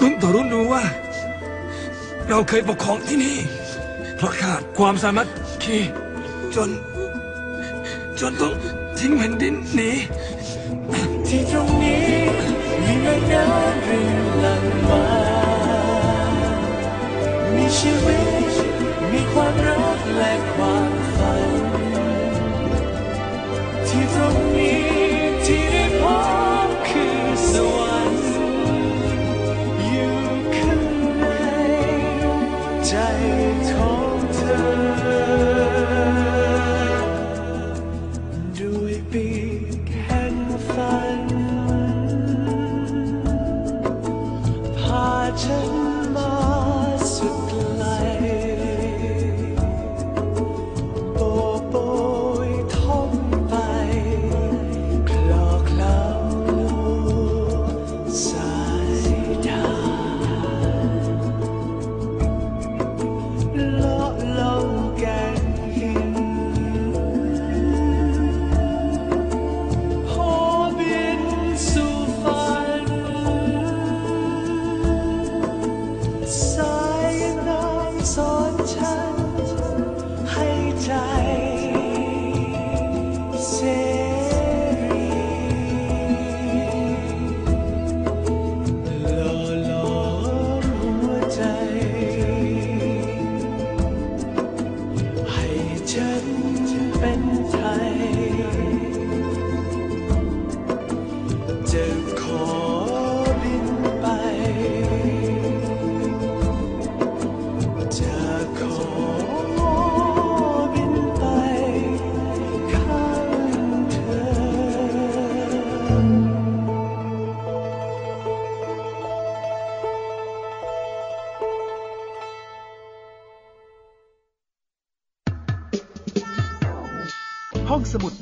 [0.00, 0.84] รุ่นต่อรุ่นรู้ว่า
[2.28, 3.36] เราเคยปกครองที่นี่
[4.16, 5.28] เพราะขาดความสามัค
[5.62, 5.78] คี
[6.54, 6.70] จน
[8.20, 8.52] จนต้อง
[8.98, 9.90] ทิ้งแผ่นดินหนี
[11.26, 12.04] ที่ตรงนี้
[12.84, 15.04] มีแม่น้ำรินหลั่งมา
[17.54, 18.18] มีชีวิ
[18.50, 18.52] ต
[19.12, 20.89] มีความรักและความ